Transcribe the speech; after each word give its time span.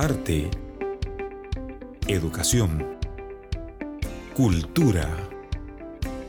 arte, 0.00 0.48
educación, 2.06 2.86
cultura, 4.32 5.08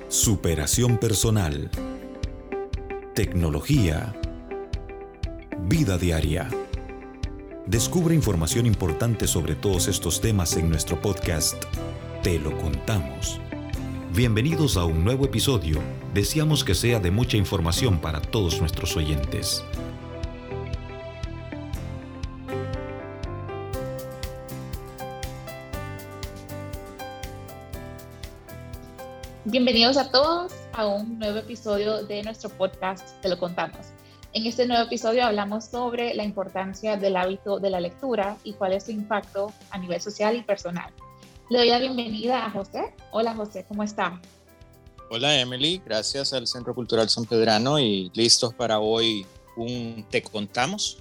superación 0.08 0.98
personal, 0.98 1.70
tecnología, 3.13 4.16
vida 5.68 6.00
diaria. 6.00 6.50
Descubre 7.68 8.16
información 8.16 8.66
importante 8.66 9.28
sobre 9.28 9.54
todos 9.54 9.88
estos 9.88 10.20
temas 10.20 10.58
en 10.58 10.68
nuestro 10.68 11.00
podcast 11.00 11.64
Te 12.24 12.40
lo 12.40 12.58
contamos. 12.58 13.40
Bienvenidos 14.16 14.78
a 14.78 14.86
un 14.86 15.04
nuevo 15.04 15.26
episodio. 15.26 15.80
Deseamos 16.16 16.64
que 16.64 16.74
sea 16.74 17.00
de 17.00 17.12
mucha 17.12 17.38
información 17.38 18.00
para 18.00 18.20
todos 18.20 18.60
nuestros 18.60 18.98
oyentes. 18.98 19.64
Bienvenidos 29.52 29.98
a 29.98 30.12
todos 30.12 30.52
a 30.73 30.85
un 30.85 31.17
nuevo 31.17 31.39
episodio 31.39 32.03
de 32.03 32.21
nuestro 32.21 32.52
podcast 32.52 33.20
Te 33.20 33.30
lo 33.30 33.40
contamos. 33.40 33.88
En 34.34 34.45
este 34.45 34.67
nuevo 34.67 34.84
episodio 34.84 35.26
hablamos 35.26 35.66
sobre 35.66 36.13
la 36.13 36.23
importancia 36.23 36.98
del 36.98 37.17
hábito 37.17 37.59
de 37.59 37.71
la 37.71 37.80
lectura 37.80 38.38
y 38.43 38.54
cuál 38.54 38.73
es 38.73 38.84
su 38.84 38.91
impacto 38.91 39.52
a 39.71 39.80
nivel 39.80 39.99
social 40.02 40.35
y 40.35 40.43
personal. 40.43 40.93
Le 41.49 41.57
doy 41.57 41.70
la 41.70 41.80
bienvenida 41.80 42.45
a 42.45 42.52
José. 42.52 42.93
Hola 43.09 43.34
José, 43.34 43.66
¿cómo 43.67 43.81
está? 43.81 44.21
Hola 45.09 45.40
Emily, 45.40 45.81
gracias 45.84 46.31
al 46.31 46.45
Centro 46.45 46.76
Cultural 46.76 47.09
San 47.09 47.26
Pedrano 47.26 47.79
y 47.79 48.12
listos 48.13 48.54
para 48.54 48.79
hoy 48.79 49.26
un 49.57 50.05
Te 50.12 50.21
contamos. 50.21 50.99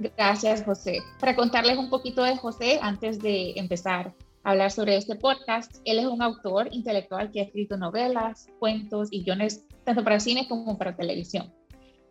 Gracias 0.00 0.64
José. 0.64 0.98
Para 1.20 1.36
contarles 1.36 1.78
un 1.78 1.90
poquito 1.90 2.24
de 2.24 2.36
José 2.36 2.80
antes 2.82 3.20
de 3.20 3.52
empezar 3.54 4.12
hablar 4.46 4.70
sobre 4.70 4.96
este 4.96 5.16
podcast. 5.16 5.78
Él 5.84 5.98
es 5.98 6.06
un 6.06 6.22
autor 6.22 6.68
intelectual 6.70 7.32
que 7.32 7.40
ha 7.40 7.42
escrito 7.42 7.76
novelas, 7.76 8.46
cuentos 8.60 9.08
y 9.10 9.24
guiones 9.24 9.64
tanto 9.82 10.04
para 10.04 10.20
cine 10.20 10.46
como 10.48 10.78
para 10.78 10.96
televisión. 10.96 11.52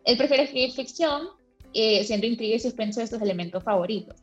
Él 0.04 0.18
prefiere 0.18 0.42
escribir 0.42 0.72
ficción, 0.72 1.28
eh, 1.72 2.04
siendo 2.04 2.26
intriga 2.26 2.56
y 2.56 2.60
suspenso 2.60 3.00
de 3.00 3.06
sus 3.06 3.22
elementos 3.22 3.64
favoritos. 3.64 4.16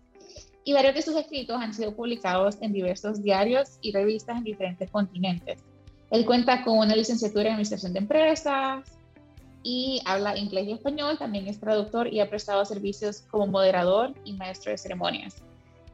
Y 0.64 0.74
varios 0.74 0.94
de 0.94 1.02
sus 1.02 1.16
escritos 1.16 1.60
han 1.60 1.74
sido 1.74 1.96
publicados 1.96 2.58
en 2.62 2.72
diversos 2.72 3.24
diarios 3.24 3.80
y 3.82 3.92
revistas 3.92 4.38
en 4.38 4.44
diferentes 4.44 4.92
continentes. 4.92 5.64
Él 6.12 6.24
cuenta 6.26 6.64
con 6.64 6.78
una 6.78 6.96
licenciatura 6.96 7.46
en 7.46 7.54
Administración 7.54 7.94
de 7.94 8.00
Empresas 8.00 8.92
y 9.64 10.02
habla 10.06 10.38
inglés 10.38 10.68
y 10.68 10.74
español. 10.74 11.18
También 11.18 11.48
es 11.48 11.60
traductor 11.60 12.14
y 12.14 12.20
ha 12.20 12.30
prestado 12.30 12.64
servicios 12.64 13.22
como 13.32 13.48
moderador 13.48 14.14
y 14.24 14.34
maestro 14.34 14.72
de 14.72 14.78
ceremonias. 14.78 15.44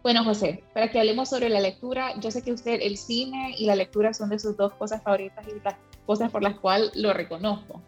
Bueno, 0.01 0.23
José, 0.23 0.63
para 0.73 0.89
que 0.89 0.99
hablemos 0.99 1.29
sobre 1.29 1.49
la 1.49 1.59
lectura, 1.59 2.13
yo 2.19 2.31
sé 2.31 2.41
que 2.41 2.53
usted 2.53 2.79
el 2.81 2.97
cine 2.97 3.53
y 3.57 3.65
la 3.65 3.75
lectura 3.75 4.13
son 4.13 4.29
de 4.29 4.39
sus 4.39 4.55
dos 4.55 4.73
cosas 4.73 5.03
favoritas 5.03 5.45
y 5.47 5.59
las 5.63 5.75
cosas 6.05 6.31
por 6.31 6.41
las 6.41 6.57
cuales 6.57 6.91
lo 6.95 7.11
reconozco. 7.11 7.81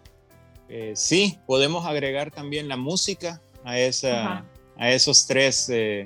Eh, 0.68 0.92
sí, 0.96 1.38
podemos 1.48 1.86
agregar 1.86 2.32
también 2.32 2.68
la 2.68 2.78
música 2.78 3.42
a, 3.64 3.80
esa, 3.80 4.46
a 4.78 4.92
esos 4.92 5.26
tres, 5.26 5.70
eh, 5.70 6.04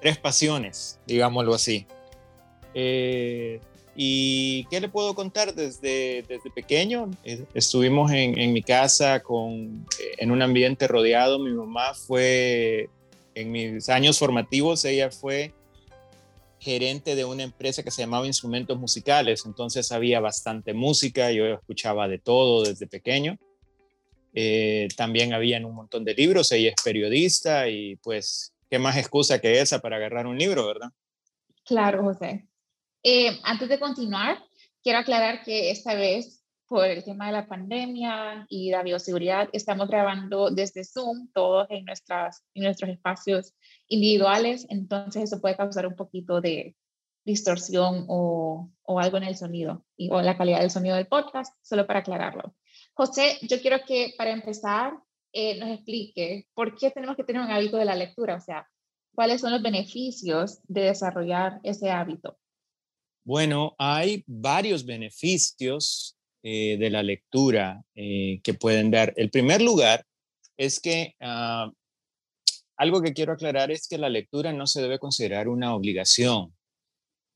tres 0.00 0.18
pasiones, 0.18 1.00
digámoslo 1.06 1.54
así. 1.54 1.86
Eh, 2.74 3.60
¿Y 3.96 4.64
qué 4.66 4.80
le 4.80 4.88
puedo 4.88 5.14
contar? 5.16 5.52
Desde, 5.52 6.22
desde 6.28 6.50
pequeño 6.54 7.10
estuvimos 7.52 8.12
en, 8.12 8.38
en 8.38 8.52
mi 8.52 8.62
casa 8.62 9.20
con, 9.20 9.84
en 10.18 10.30
un 10.30 10.40
ambiente 10.40 10.86
rodeado. 10.86 11.40
Mi 11.40 11.50
mamá 11.50 11.94
fue 11.94 12.88
en 13.40 13.52
mis 13.52 13.88
años 13.88 14.18
formativos 14.18 14.84
ella 14.84 15.10
fue 15.10 15.54
gerente 16.58 17.14
de 17.14 17.24
una 17.24 17.44
empresa 17.44 17.82
que 17.82 17.90
se 17.90 18.02
llamaba 18.02 18.26
Instrumentos 18.26 18.78
Musicales, 18.78 19.44
entonces 19.46 19.92
había 19.92 20.18
bastante 20.18 20.74
música, 20.74 21.30
yo 21.30 21.46
escuchaba 21.46 22.08
de 22.08 22.18
todo 22.18 22.64
desde 22.64 22.86
pequeño. 22.86 23.38
Eh, 24.34 24.88
también 24.96 25.32
habían 25.32 25.64
un 25.64 25.74
montón 25.74 26.04
de 26.04 26.14
libros, 26.14 26.50
ella 26.52 26.70
es 26.70 26.82
periodista 26.84 27.68
y 27.68 27.96
pues, 27.96 28.52
¿qué 28.68 28.78
más 28.78 28.96
excusa 28.96 29.40
que 29.40 29.60
esa 29.60 29.78
para 29.78 29.96
agarrar 29.96 30.26
un 30.26 30.36
libro, 30.36 30.66
verdad? 30.66 30.90
Claro, 31.64 32.02
José. 32.02 32.46
Eh, 33.02 33.38
antes 33.44 33.68
de 33.68 33.78
continuar, 33.78 34.42
quiero 34.82 34.98
aclarar 34.98 35.44
que 35.44 35.70
esta 35.70 35.94
vez 35.94 36.37
por 36.68 36.84
el 36.84 37.02
tema 37.02 37.26
de 37.26 37.32
la 37.32 37.48
pandemia 37.48 38.46
y 38.48 38.70
la 38.70 38.82
bioseguridad, 38.82 39.48
estamos 39.52 39.88
grabando 39.88 40.50
desde 40.50 40.84
Zoom, 40.84 41.28
todos 41.32 41.66
en, 41.70 41.86
nuestras, 41.86 42.44
en 42.54 42.64
nuestros 42.64 42.90
espacios 42.90 43.54
individuales, 43.88 44.66
entonces 44.68 45.24
eso 45.24 45.40
puede 45.40 45.56
causar 45.56 45.86
un 45.86 45.96
poquito 45.96 46.42
de 46.42 46.76
distorsión 47.24 48.04
o, 48.08 48.70
o 48.82 49.00
algo 49.00 49.16
en 49.16 49.24
el 49.24 49.36
sonido 49.36 49.84
y, 49.96 50.10
o 50.10 50.20
la 50.20 50.36
calidad 50.36 50.60
del 50.60 50.70
sonido 50.70 50.96
del 50.96 51.06
podcast, 51.06 51.54
solo 51.62 51.86
para 51.86 52.00
aclararlo. 52.00 52.54
José, 52.92 53.38
yo 53.42 53.60
quiero 53.60 53.78
que 53.86 54.14
para 54.18 54.30
empezar 54.30 54.92
eh, 55.32 55.58
nos 55.58 55.70
explique 55.70 56.48
por 56.54 56.76
qué 56.76 56.90
tenemos 56.90 57.16
que 57.16 57.24
tener 57.24 57.40
un 57.40 57.50
hábito 57.50 57.78
de 57.78 57.84
la 57.86 57.94
lectura, 57.94 58.36
o 58.36 58.40
sea, 58.40 58.68
cuáles 59.14 59.40
son 59.40 59.52
los 59.52 59.62
beneficios 59.62 60.60
de 60.64 60.82
desarrollar 60.82 61.60
ese 61.62 61.90
hábito. 61.90 62.38
Bueno, 63.24 63.74
hay 63.78 64.22
varios 64.26 64.84
beneficios 64.84 66.17
eh, 66.50 66.78
de 66.78 66.88
la 66.88 67.02
lectura 67.02 67.84
eh, 67.94 68.40
que 68.42 68.54
pueden 68.54 68.90
dar. 68.90 69.12
El 69.16 69.28
primer 69.28 69.60
lugar 69.60 70.06
es 70.56 70.80
que 70.80 71.14
ah, 71.20 71.70
algo 72.78 73.02
que 73.02 73.12
quiero 73.12 73.34
aclarar 73.34 73.70
es 73.70 73.86
que 73.86 73.98
la 73.98 74.08
lectura 74.08 74.54
no 74.54 74.66
se 74.66 74.80
debe 74.80 74.98
considerar 74.98 75.48
una 75.48 75.74
obligación. 75.74 76.56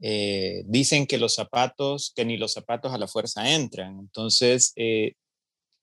Eh, 0.01 0.63
dicen 0.65 1.07
que 1.07 1.19
los 1.19 1.35
zapatos, 1.35 2.15
que 2.17 2.25
ni 2.25 2.39
los 2.39 2.55
zapatos 2.55 2.91
a 2.91 2.97
la 2.97 3.07
fuerza 3.07 3.53
entran. 3.53 3.99
Entonces, 3.99 4.73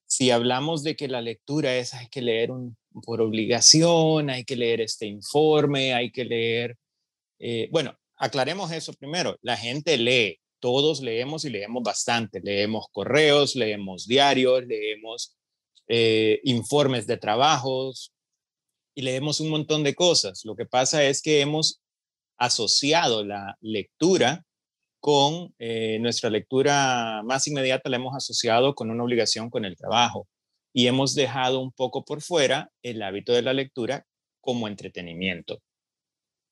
si 0.07 0.31
hablamos 0.31 0.81
de 0.81 0.95
que 0.95 1.07
la 1.07 1.21
lectura 1.21 1.75
es, 1.75 1.93
hay 1.93 2.07
que 2.07 2.23
leer 2.23 2.49
por 3.03 3.21
obligación, 3.21 4.31
hay 4.31 4.43
que 4.43 4.55
leer 4.55 4.81
este 4.81 5.05
informe, 5.05 5.93
hay 5.93 6.09
que 6.11 6.25
leer, 6.25 6.77
bueno, 7.69 7.95
aclaremos 8.15 8.71
eso 8.71 8.91
primero. 8.93 9.37
La 9.43 9.55
gente 9.55 9.97
lee, 9.99 10.39
todos 10.59 11.01
leemos 11.01 11.45
y 11.45 11.49
leemos 11.49 11.83
bastante. 11.83 12.39
Leemos 12.41 12.87
correos, 12.91 13.55
leemos 13.55 14.05
diarios, 14.05 14.65
leemos 14.65 15.35
eh, 15.87 16.39
informes 16.43 17.07
de 17.07 17.17
trabajos 17.17 18.13
y 18.95 19.01
leemos 19.01 19.39
un 19.39 19.49
montón 19.49 19.83
de 19.83 19.95
cosas. 19.95 20.45
Lo 20.45 20.55
que 20.55 20.65
pasa 20.65 21.03
es 21.03 21.21
que 21.21 21.41
hemos 21.41 21.81
asociado 22.37 23.23
la 23.25 23.57
lectura 23.61 24.45
con 24.99 25.53
eh, 25.59 25.97
nuestra 25.99 26.29
lectura 26.29 27.21
más 27.23 27.47
inmediata, 27.47 27.89
la 27.89 27.97
hemos 27.97 28.15
asociado 28.15 28.75
con 28.75 28.91
una 28.91 29.03
obligación 29.03 29.49
con 29.49 29.65
el 29.65 29.77
trabajo 29.77 30.27
y 30.73 30.87
hemos 30.87 31.15
dejado 31.15 31.59
un 31.61 31.71
poco 31.71 32.03
por 32.03 32.21
fuera 32.21 32.71
el 32.83 33.01
hábito 33.01 33.33
de 33.33 33.41
la 33.41 33.53
lectura 33.53 34.05
como 34.41 34.67
entretenimiento. 34.67 35.61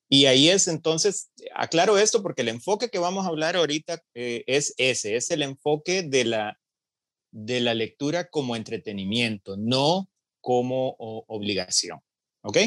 Y 0.09 0.25
ahí 0.25 0.49
es 0.49 0.67
entonces, 0.67 1.31
aclaro 1.53 1.97
esto 1.97 2.23
porque 2.23 2.41
el 2.41 2.49
enfoque 2.49 2.89
que 2.89 2.99
vamos 2.99 3.25
a 3.25 3.29
hablar 3.29 3.55
ahorita 3.55 4.01
eh, 4.13 4.43
es 4.47 4.73
ese, 4.77 5.17
es 5.17 5.29
el 5.31 5.41
enfoque 5.41 6.03
de 6.03 6.23
la, 6.23 6.59
de 7.31 7.59
la 7.59 7.73
lectura 7.73 8.29
como 8.29 8.55
entretenimiento, 8.55 9.57
no 9.57 10.09
como 10.39 10.95
obligación. 10.97 11.99
¿Ok? 12.41 12.57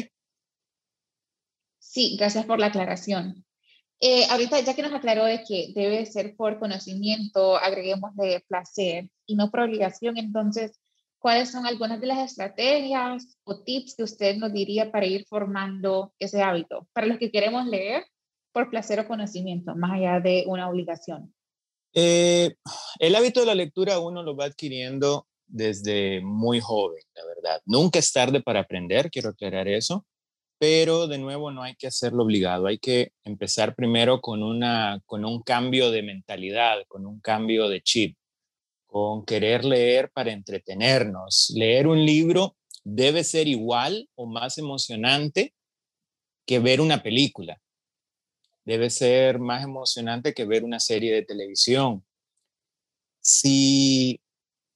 Sí, 1.79 2.15
gracias 2.17 2.45
por 2.45 2.59
la 2.59 2.67
aclaración. 2.67 3.43
Eh, 3.99 4.25
ahorita 4.29 4.59
ya 4.61 4.75
que 4.75 4.81
nos 4.81 4.93
aclaró 4.93 5.25
de 5.25 5.43
que 5.43 5.73
debe 5.75 6.05
ser 6.05 6.35
por 6.35 6.59
conocimiento, 6.59 7.57
agreguemos 7.57 8.15
de 8.15 8.43
placer 8.47 9.09
y 9.27 9.35
no 9.35 9.51
por 9.51 9.61
obligación, 9.61 10.17
entonces, 10.17 10.79
¿cuáles 11.21 11.51
son 11.51 11.65
algunas 11.65 12.01
de 12.01 12.07
las 12.07 12.17
estrategias 12.17 13.37
o 13.43 13.61
tips 13.61 13.95
que 13.95 14.03
usted 14.03 14.35
nos 14.37 14.51
diría 14.51 14.91
para 14.91 15.05
ir 15.05 15.25
formando 15.29 16.13
ese 16.19 16.41
hábito? 16.41 16.87
Para 16.93 17.07
los 17.07 17.19
que 17.19 17.31
queremos 17.31 17.65
leer 17.67 18.03
por 18.51 18.69
placer 18.69 18.99
o 18.99 19.07
conocimiento, 19.07 19.75
más 19.75 19.91
allá 19.91 20.19
de 20.19 20.43
una 20.47 20.67
obligación. 20.67 21.33
Eh, 21.93 22.55
el 22.99 23.15
hábito 23.15 23.41
de 23.41 23.45
la 23.45 23.55
lectura 23.55 23.99
uno 23.99 24.23
lo 24.23 24.35
va 24.35 24.45
adquiriendo 24.45 25.27
desde 25.45 26.21
muy 26.21 26.59
joven, 26.59 27.03
la 27.13 27.25
verdad. 27.25 27.61
Nunca 27.65 27.99
es 27.99 28.11
tarde 28.11 28.41
para 28.41 28.61
aprender, 28.61 29.11
quiero 29.11 29.29
aclarar 29.29 29.67
eso, 29.67 30.05
pero 30.57 31.07
de 31.07 31.19
nuevo 31.19 31.51
no 31.51 31.61
hay 31.61 31.75
que 31.75 31.87
hacerlo 31.87 32.23
obligado, 32.23 32.67
hay 32.67 32.79
que 32.79 33.11
empezar 33.23 33.75
primero 33.75 34.21
con, 34.21 34.41
una, 34.41 34.99
con 35.05 35.23
un 35.23 35.43
cambio 35.43 35.91
de 35.91 36.01
mentalidad, 36.01 36.79
con 36.87 37.05
un 37.05 37.19
cambio 37.19 37.69
de 37.69 37.81
chip 37.81 38.17
con 38.91 39.23
querer 39.23 39.63
leer 39.63 40.11
para 40.11 40.33
entretenernos. 40.33 41.53
Leer 41.55 41.87
un 41.87 42.05
libro 42.05 42.57
debe 42.83 43.23
ser 43.23 43.47
igual 43.47 44.09
o 44.15 44.25
más 44.25 44.57
emocionante 44.57 45.53
que 46.45 46.59
ver 46.59 46.81
una 46.81 47.01
película. 47.01 47.61
Debe 48.65 48.89
ser 48.89 49.39
más 49.39 49.63
emocionante 49.63 50.33
que 50.33 50.43
ver 50.43 50.65
una 50.65 50.81
serie 50.81 51.13
de 51.13 51.23
televisión. 51.23 52.05
Si 53.21 54.19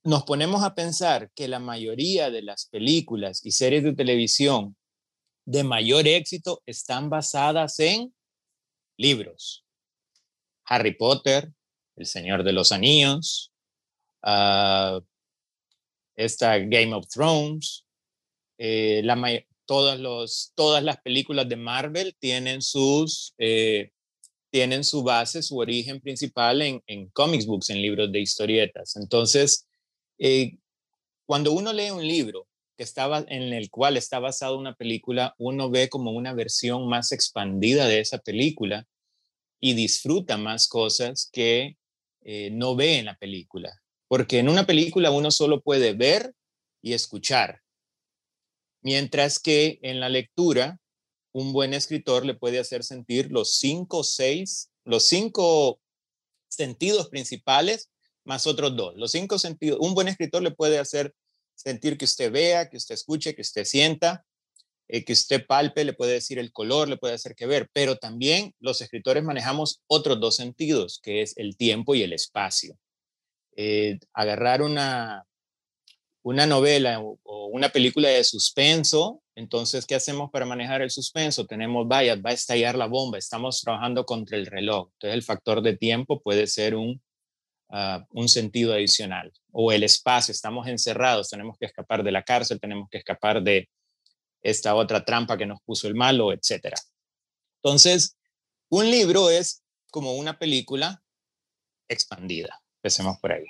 nos 0.06 0.24
ponemos 0.24 0.64
a 0.64 0.76
pensar 0.76 1.30
que 1.36 1.50
la 1.50 1.60
mayoría 1.60 2.32
de 2.32 2.42
las 2.42 2.68
películas 2.68 3.46
y 3.46 3.52
series 3.52 3.84
de 3.84 3.96
televisión 3.96 4.78
de 5.44 5.66
mayor 5.66 6.08
éxito 6.08 6.64
están 6.66 7.10
basadas 7.10 7.80
en 7.80 8.16
libros. 8.96 9.66
Harry 10.64 10.96
Potter, 10.96 11.52
El 11.98 12.06
Señor 12.06 12.46
de 12.46 12.54
los 12.54 12.72
Anillos, 12.72 13.52
uh, 14.26 15.02
esta 16.16 16.58
Game 16.60 16.94
of 16.94 17.08
Thrones, 17.08 17.86
eh, 18.58 19.04
todas, 19.66 20.84
las 20.84 21.02
películas 21.02 21.50
de 21.50 21.56
Marvel 21.56 22.16
tienen, 22.20 22.62
sus, 22.62 23.34
eh, 23.38 23.92
tienen 24.52 24.84
su 24.84 25.04
base, 25.04 25.42
su 25.42 25.58
origen 25.58 26.00
principal 26.00 26.62
en, 26.62 27.10
comics 27.10 27.46
books, 27.46 27.70
en 27.70 27.82
libros 27.82 28.12
de 28.12 28.22
historietas. 28.22 28.96
Entonces, 28.96 29.68
eh, 30.18 30.58
cuando 31.26 31.52
uno 31.52 31.74
lee 31.74 31.92
un 31.92 32.08
libro 32.08 32.48
que 32.78 32.84
estaba, 32.84 33.26
en 33.28 33.54
el 33.54 33.70
cual 33.70 33.98
está 33.98 34.20
basado 34.20 34.58
una 34.58 34.76
película, 34.76 35.34
uno 35.38 35.70
ve 35.70 35.90
como 35.90 36.12
una 36.12 36.34
versión 36.34 36.88
más 36.88 37.12
expandida 37.12 37.88
de 37.88 38.00
esa 38.00 38.20
película 38.20 38.86
y 39.60 39.74
disfruta 39.74 40.38
más 40.38 40.68
cosas 40.68 41.30
que 41.32 41.78
eh, 42.22 42.50
no 42.52 42.76
ve 42.76 43.00
en 43.00 43.06
la 43.06 43.16
película. 43.18 43.72
Porque 44.16 44.40
en 44.40 44.48
una 44.48 44.66
película 44.66 45.12
uno 45.12 45.30
solo 45.30 45.60
puede 45.60 45.92
ver 45.92 46.34
y 46.82 46.94
escuchar, 46.94 47.62
mientras 48.82 49.40
que 49.40 49.78
en 49.82 50.00
la 50.00 50.08
lectura 50.08 50.80
un 51.34 51.52
buen 51.52 51.74
escritor 51.74 52.26
le 52.26 52.34
puede 52.34 52.60
hacer 52.60 52.86
sentir 52.86 53.30
los 53.30 53.58
cinco, 53.58 54.06
seis, 54.06 54.72
los 54.86 55.06
cinco 55.06 55.82
sentidos 56.48 57.10
principales 57.10 57.90
más 58.24 58.48
otros 58.48 58.78
dos. 58.78 58.96
Los 58.96 59.12
cinco 59.12 59.38
sentidos, 59.38 59.80
un 59.82 59.94
buen 59.94 60.08
escritor 60.08 60.42
le 60.42 60.52
puede 60.52 60.80
hacer 60.80 61.14
sentir 61.54 61.98
que 61.98 62.06
usted 62.06 62.32
vea, 62.32 62.70
que 62.70 62.78
usted 62.78 62.96
escuche, 62.96 63.36
que 63.36 63.42
usted 63.42 63.66
sienta, 63.66 64.26
eh, 64.88 65.04
que 65.04 65.12
usted 65.12 65.46
palpe, 65.46 65.84
le 65.84 65.92
puede 65.92 66.14
decir 66.14 66.40
el 66.40 66.54
color, 66.54 66.88
le 66.88 66.96
puede 66.96 67.16
hacer 67.16 67.36
que 67.36 67.48
ver, 67.48 67.70
pero 67.74 67.98
también 67.98 68.56
los 68.62 68.80
escritores 68.80 69.26
manejamos 69.26 69.82
otros 69.88 70.22
dos 70.22 70.38
sentidos, 70.38 71.02
que 71.04 71.22
es 71.22 71.36
el 71.36 71.58
tiempo 71.58 71.96
y 71.96 72.04
el 72.04 72.14
espacio. 72.14 72.78
Eh, 73.56 74.00
agarrar 74.14 74.62
una, 74.62 75.26
una 76.24 76.46
novela 76.46 77.00
o, 77.00 77.20
una 77.54 77.70
película 77.70 78.10
de 78.10 78.24
suspenso, 78.24 79.22
entonces, 79.36 79.86
¿qué 79.86 79.96
hacemos 79.96 80.32
para 80.32 80.46
manejar 80.46 80.82
el 80.82 80.90
suspenso? 80.90 81.46
Tenemos, 81.46 81.88
vaya, 81.88 82.16
va 82.16 82.32
a 82.32 82.34
estallar 82.34 82.76
la 82.76 82.88
bomba, 82.88 83.18
estamos 83.18 83.62
trabajando 83.62 84.06
contra 84.06 84.38
el 84.38 84.46
reloj. 84.46 84.90
Entonces, 84.94 85.16
el 85.16 85.24
factor 85.24 85.62
de 85.62 85.78
tiempo 85.78 86.22
puede 86.22 86.48
ser 86.48 86.76
un, 86.76 87.02
ah, 87.70 88.06
un 88.12 88.28
sentido 88.28 88.74
adicional. 88.74 89.32
O 89.52 89.72
el 89.72 89.84
espacio, 89.84 90.32
estamos 90.32 90.68
encerrados, 90.68 91.30
tenemos 91.30 91.58
que 91.58 91.66
escapar 91.66 92.04
de 92.04 92.12
la 92.12 92.24
cárcel, 92.24 92.60
tenemos 92.60 92.90
que 92.90 92.98
escapar 92.98 93.44
de 93.44 93.70
esta 94.42 94.76
otra 94.76 95.06
trampa 95.06 95.38
que 95.38 95.46
nos 95.46 95.62
puso 95.62 95.88
el 95.88 95.96
malo, 95.96 96.32
etc. 96.32 96.74
Entonces, 97.62 98.18
un 98.70 98.90
libro 98.90 99.30
es 99.30 99.64
como 99.92 100.14
una 100.14 100.40
película 100.40 101.04
expandida. 101.88 102.65
Empecemos 102.86 103.18
por 103.20 103.32
ahí. 103.32 103.46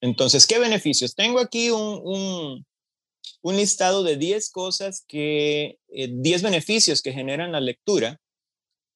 Entonces, 0.00 0.44
¿qué 0.44 0.58
beneficios? 0.58 1.14
Tengo 1.14 1.38
aquí 1.38 1.70
un, 1.70 2.64
un, 3.40 3.56
listado 3.56 4.02
de 4.02 4.16
10 4.16 4.50
cosas 4.50 5.04
que, 5.06 5.78
10 5.86 6.40
eh, 6.40 6.44
beneficios 6.44 7.00
que 7.00 7.12
generan 7.12 7.52
la 7.52 7.60
lectura, 7.60 8.20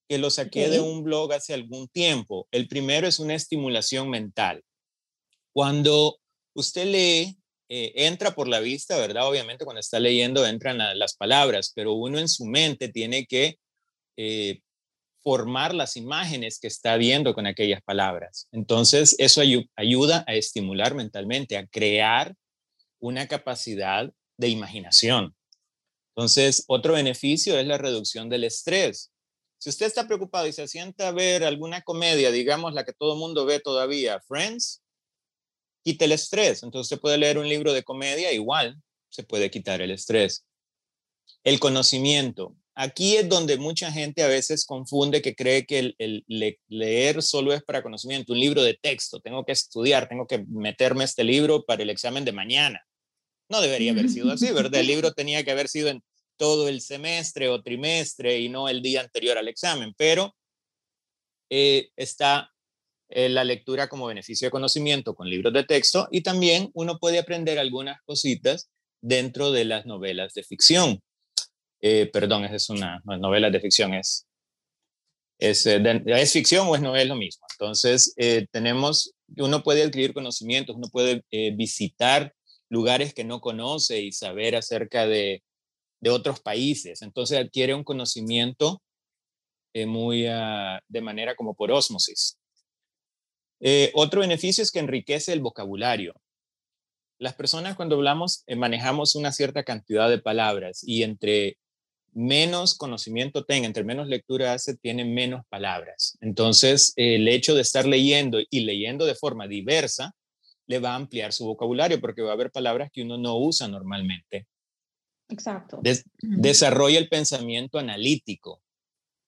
que 0.09 0.17
lo 0.17 0.29
saqué 0.29 0.67
de 0.67 0.81
un 0.81 1.01
blog 1.01 1.31
hace 1.31 1.53
algún 1.53 1.87
tiempo. 1.87 2.45
El 2.51 2.67
primero 2.67 3.07
es 3.07 3.19
una 3.19 3.35
estimulación 3.35 4.09
mental. 4.09 4.65
Cuando 5.53 6.19
usted 6.53 6.85
lee, 6.85 7.37
eh, 7.69 7.93
entra 8.05 8.35
por 8.35 8.49
la 8.49 8.59
vista, 8.59 8.97
¿verdad? 8.97 9.29
Obviamente 9.29 9.63
cuando 9.63 9.79
está 9.79 9.97
leyendo 9.97 10.45
entran 10.45 10.77
las 10.99 11.15
palabras, 11.15 11.71
pero 11.73 11.93
uno 11.93 12.19
en 12.19 12.27
su 12.27 12.43
mente 12.43 12.89
tiene 12.89 13.25
que 13.25 13.59
eh, 14.17 14.59
formar 15.23 15.73
las 15.73 15.95
imágenes 15.95 16.59
que 16.59 16.67
está 16.67 16.97
viendo 16.97 17.33
con 17.33 17.47
aquellas 17.47 17.81
palabras. 17.81 18.47
Entonces, 18.51 19.15
eso 19.19 19.41
ayuda 19.75 20.23
a 20.27 20.33
estimular 20.35 20.95
mentalmente, 20.95 21.57
a 21.57 21.65
crear 21.65 22.35
una 22.99 23.27
capacidad 23.27 24.11
de 24.37 24.49
imaginación. 24.49 25.35
Entonces, 26.15 26.65
otro 26.67 26.93
beneficio 26.93 27.57
es 27.57 27.65
la 27.65 27.77
reducción 27.77 28.29
del 28.29 28.43
estrés. 28.43 29.11
Si 29.57 29.69
usted 29.69 29.85
está 29.85 30.05
preocupado 30.07 30.45
y 30.45 30.53
se 30.53 30.67
sienta 30.67 31.07
a 31.07 31.11
ver 31.11 31.43
alguna 31.43 31.81
comedia, 31.81 32.31
digamos 32.31 32.73
la 32.73 32.83
que 32.83 32.93
todo 32.93 33.13
el 33.13 33.19
mundo 33.19 33.45
ve 33.45 33.59
todavía, 33.59 34.19
Friends, 34.27 34.83
quite 35.83 36.05
el 36.05 36.11
estrés. 36.11 36.63
Entonces, 36.63 36.91
usted 36.91 37.01
puede 37.01 37.17
leer 37.17 37.37
un 37.37 37.47
libro 37.47 37.71
de 37.71 37.83
comedia, 37.83 38.31
igual 38.33 38.77
se 39.09 39.23
puede 39.23 39.49
quitar 39.49 39.81
el 39.81 39.91
estrés. 39.91 40.45
El 41.43 41.59
conocimiento. 41.59 42.55
Aquí 42.75 43.17
es 43.17 43.29
donde 43.29 43.57
mucha 43.57 43.91
gente 43.91 44.23
a 44.23 44.27
veces 44.27 44.65
confunde 44.65 45.21
que 45.21 45.35
cree 45.35 45.65
que 45.65 45.93
el, 45.97 46.25
leer 46.67 47.21
solo 47.21 47.53
es 47.53 47.63
para 47.63 47.83
conocimiento, 47.83 48.33
un 48.33 48.39
libro 48.39 48.63
de 48.63 48.73
texto, 48.73 49.19
tengo 49.19 49.45
que 49.45 49.51
estudiar, 49.51 50.09
tengo 50.09 50.25
que 50.25 50.43
meterme 50.47 51.03
este 51.03 51.23
libro 51.23 51.63
para 51.65 51.83
el 51.83 51.91
examen 51.91 52.25
de 52.25 52.31
mañana. 52.31 52.81
No 53.47 53.61
debería 53.61 53.91
haber 53.91 54.09
sido 54.09 54.31
así, 54.31 54.51
¿verdad? 54.51 54.79
El 54.79 54.87
libro 54.87 55.11
tenía 55.11 55.43
que 55.43 55.51
haber 55.51 55.67
sido 55.67 55.89
en 55.89 56.01
todo 56.37 56.67
el 56.67 56.81
semestre 56.81 57.47
o 57.49 57.61
trimestre 57.61 58.39
y 58.39 58.49
no 58.49 58.67
el 58.67 58.81
día 58.81 59.01
anterior 59.01 59.37
al 59.37 59.47
examen, 59.47 59.93
pero 59.95 60.35
eh, 61.51 61.89
está 61.95 62.51
eh, 63.09 63.29
la 63.29 63.43
lectura 63.43 63.87
como 63.87 64.07
beneficio 64.07 64.47
de 64.47 64.51
conocimiento 64.51 65.13
con 65.13 65.29
libros 65.29 65.53
de 65.53 65.63
texto 65.63 66.07
y 66.09 66.21
también 66.21 66.71
uno 66.73 66.97
puede 66.97 67.19
aprender 67.19 67.59
algunas 67.59 68.01
cositas 68.05 68.71
dentro 69.01 69.51
de 69.51 69.65
las 69.65 69.85
novelas 69.85 70.33
de 70.33 70.43
ficción. 70.43 71.03
Eh, 71.85 72.09
perdón, 72.13 72.45
es 72.45 72.69
una 72.69 73.01
novela 73.03 73.49
de 73.49 73.59
ficción, 73.59 73.93
es, 73.93 74.25
es, 75.37 75.65
eh, 75.65 76.25
ficción 76.27 76.65
o 76.69 76.75
es 76.75 76.81
novela 76.81 77.13
lo 77.13 77.17
mismo. 77.17 77.45
Entonces, 77.51 78.13
eh, 78.15 78.47
tenemos, 78.51 79.13
uno 79.35 79.63
puede 79.63 79.83
adquirir 79.83 80.13
conocimientos, 80.13 80.77
uno 80.77 80.87
puede 80.89 81.25
visitar 81.57 82.33
lugares 82.69 83.13
que 83.13 83.25
no 83.25 83.41
conoce 83.41 84.01
y 84.01 84.13
saber 84.13 84.55
acerca 84.55 85.05
de, 85.07 85.43
de 85.99 86.09
otros 86.09 86.39
países. 86.39 87.01
Entonces, 87.01 87.37
adquiere 87.37 87.73
un 87.73 87.83
conocimiento 87.83 88.81
muy 89.85 90.25
ah, 90.27 90.79
de 90.87 91.01
manera 91.01 91.35
como 91.35 91.53
por 91.53 91.69
osmosis. 91.69 92.37
otro 93.93 94.21
beneficio 94.21 94.63
es 94.63 94.71
que 94.71 94.79
enriquece 94.79 95.33
el 95.33 95.41
vocabulario. 95.41 96.13
Las 97.19 97.33
personas 97.33 97.75
cuando 97.75 97.95
hablamos 97.95 98.45
manejamos 98.55 99.15
una 99.15 99.33
cierta 99.33 99.63
cantidad 99.63 100.09
de 100.09 100.19
palabras 100.19 100.81
y 100.87 101.03
entre 101.03 101.57
menos 102.13 102.75
conocimiento 102.77 103.45
tenga, 103.45 103.67
entre 103.67 103.83
menos 103.83 104.07
lectura 104.07 104.53
hace, 104.53 104.75
tiene 104.77 105.05
menos 105.05 105.41
palabras. 105.49 106.17
Entonces, 106.21 106.93
el 106.95 107.27
hecho 107.27 107.55
de 107.55 107.61
estar 107.61 107.85
leyendo 107.85 108.39
y 108.49 108.61
leyendo 108.61 109.05
de 109.05 109.15
forma 109.15 109.47
diversa 109.47 110.15
le 110.67 110.79
va 110.79 110.91
a 110.91 110.95
ampliar 110.95 111.33
su 111.33 111.45
vocabulario 111.45 111.99
porque 111.99 112.21
va 112.21 112.31
a 112.31 112.33
haber 112.33 112.51
palabras 112.51 112.89
que 112.91 113.01
uno 113.01 113.17
no 113.17 113.37
usa 113.37 113.67
normalmente. 113.67 114.47
Exacto. 115.29 115.81
Desarrolla 116.21 116.99
el 116.99 117.09
pensamiento 117.09 117.79
analítico. 117.79 118.61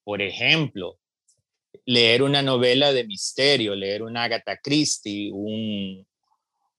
Por 0.03 0.21
ejemplo, 0.21 0.99
leer 1.85 2.23
una 2.23 2.41
novela 2.41 2.93
de 2.93 3.05
misterio, 3.05 3.75
leer 3.75 4.03
un 4.03 4.17
Agatha 4.17 4.57
Christie, 4.57 5.31
un, 5.31 6.05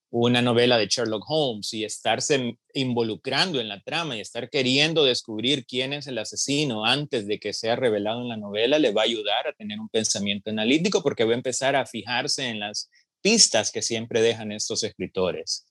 una 0.09 0.41
novela 0.41 0.77
de 0.77 0.87
Sherlock 0.87 1.25
Holmes 1.27 1.73
y 1.73 1.83
estarse 1.83 2.57
involucrando 2.73 3.59
en 3.59 3.67
la 3.67 3.81
trama 3.81 4.15
y 4.15 4.21
estar 4.21 4.49
queriendo 4.49 5.03
descubrir 5.03 5.65
quién 5.65 5.91
es 5.93 6.07
el 6.07 6.17
asesino 6.17 6.85
antes 6.85 7.27
de 7.27 7.39
que 7.39 7.53
sea 7.53 7.75
revelado 7.75 8.21
en 8.21 8.29
la 8.29 8.37
novela 8.37 8.79
le 8.79 8.91
va 8.91 9.01
a 9.01 9.05
ayudar 9.05 9.47
a 9.47 9.53
tener 9.53 9.79
un 9.79 9.89
pensamiento 9.89 10.49
analítico 10.49 11.03
porque 11.03 11.25
va 11.25 11.31
a 11.31 11.35
empezar 11.35 11.75
a 11.75 11.85
fijarse 11.85 12.47
en 12.47 12.59
las 12.59 12.89
pistas 13.21 13.71
que 13.71 13.81
siempre 13.81 14.21
dejan 14.21 14.51
estos 14.51 14.83
escritores. 14.83 15.65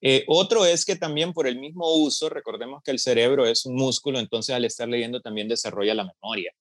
Eh, 0.00 0.24
otro 0.28 0.66
es 0.66 0.84
que 0.84 0.96
también 0.96 1.32
por 1.32 1.46
el 1.46 1.58
mismo 1.58 1.92
uso, 1.94 2.28
recordemos 2.28 2.82
que 2.84 2.90
el 2.90 2.98
cerebro 2.98 3.46
es 3.46 3.64
un 3.64 3.74
músculo, 3.74 4.18
entonces 4.18 4.54
al 4.54 4.64
estar 4.64 4.86
leyendo 4.86 5.20
también 5.20 5.48
desarrolla 5.48 5.94
la 5.94 6.04
memoria. 6.04 6.52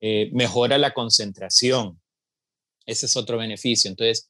Eh, 0.00 0.30
mejora 0.32 0.78
la 0.78 0.92
concentración. 0.92 2.00
Ese 2.84 3.06
es 3.06 3.16
otro 3.16 3.38
beneficio. 3.38 3.88
Entonces, 3.88 4.28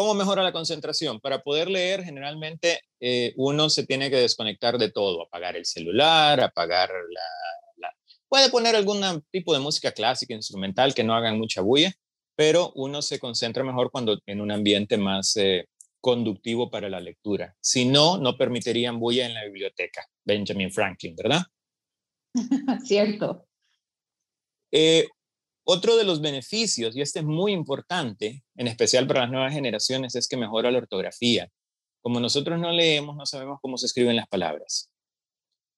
¿Cómo 0.00 0.14
mejora 0.14 0.42
la 0.42 0.50
concentración? 0.50 1.20
Para 1.20 1.42
poder 1.42 1.68
leer, 1.68 2.02
generalmente 2.02 2.80
eh, 3.00 3.34
uno 3.36 3.68
se 3.68 3.84
tiene 3.84 4.08
que 4.08 4.16
desconectar 4.16 4.78
de 4.78 4.90
todo, 4.90 5.24
apagar 5.24 5.56
el 5.56 5.66
celular, 5.66 6.40
apagar 6.40 6.88
la, 6.88 7.90
Puede 8.26 8.48
poner 8.48 8.74
algún 8.74 9.02
tipo 9.30 9.52
de 9.52 9.60
música 9.60 9.92
clásica, 9.92 10.32
instrumental, 10.32 10.94
que 10.94 11.04
no 11.04 11.14
hagan 11.14 11.36
mucha 11.36 11.60
bulla, 11.60 11.92
pero 12.34 12.72
uno 12.76 13.02
se 13.02 13.18
concentra 13.18 13.62
mejor 13.62 13.90
cuando 13.90 14.18
en 14.24 14.40
un 14.40 14.50
ambiente 14.50 14.96
más 14.96 15.36
eh, 15.36 15.66
conductivo 16.00 16.70
para 16.70 16.88
la 16.88 17.00
lectura. 17.00 17.54
Si 17.60 17.84
no, 17.84 18.16
no 18.16 18.38
permitirían 18.38 18.98
bulla 18.98 19.26
en 19.26 19.34
la 19.34 19.44
biblioteca. 19.44 20.06
Benjamin 20.24 20.72
Franklin, 20.72 21.14
¿verdad? 21.14 21.42
Cierto. 22.84 23.46
Eh, 24.72 25.06
otro 25.70 25.96
de 25.96 26.04
los 26.04 26.20
beneficios, 26.20 26.96
y 26.96 27.00
este 27.00 27.20
es 27.20 27.24
muy 27.24 27.52
importante, 27.52 28.42
en 28.56 28.66
especial 28.66 29.06
para 29.06 29.20
las 29.20 29.30
nuevas 29.30 29.52
generaciones, 29.52 30.16
es 30.16 30.26
que 30.26 30.36
mejora 30.36 30.70
la 30.72 30.78
ortografía. 30.78 31.48
Como 32.02 32.18
nosotros 32.18 32.58
no 32.58 32.72
leemos, 32.72 33.16
no 33.16 33.24
sabemos 33.24 33.58
cómo 33.62 33.78
se 33.78 33.86
escriben 33.86 34.16
las 34.16 34.26
palabras. 34.26 34.90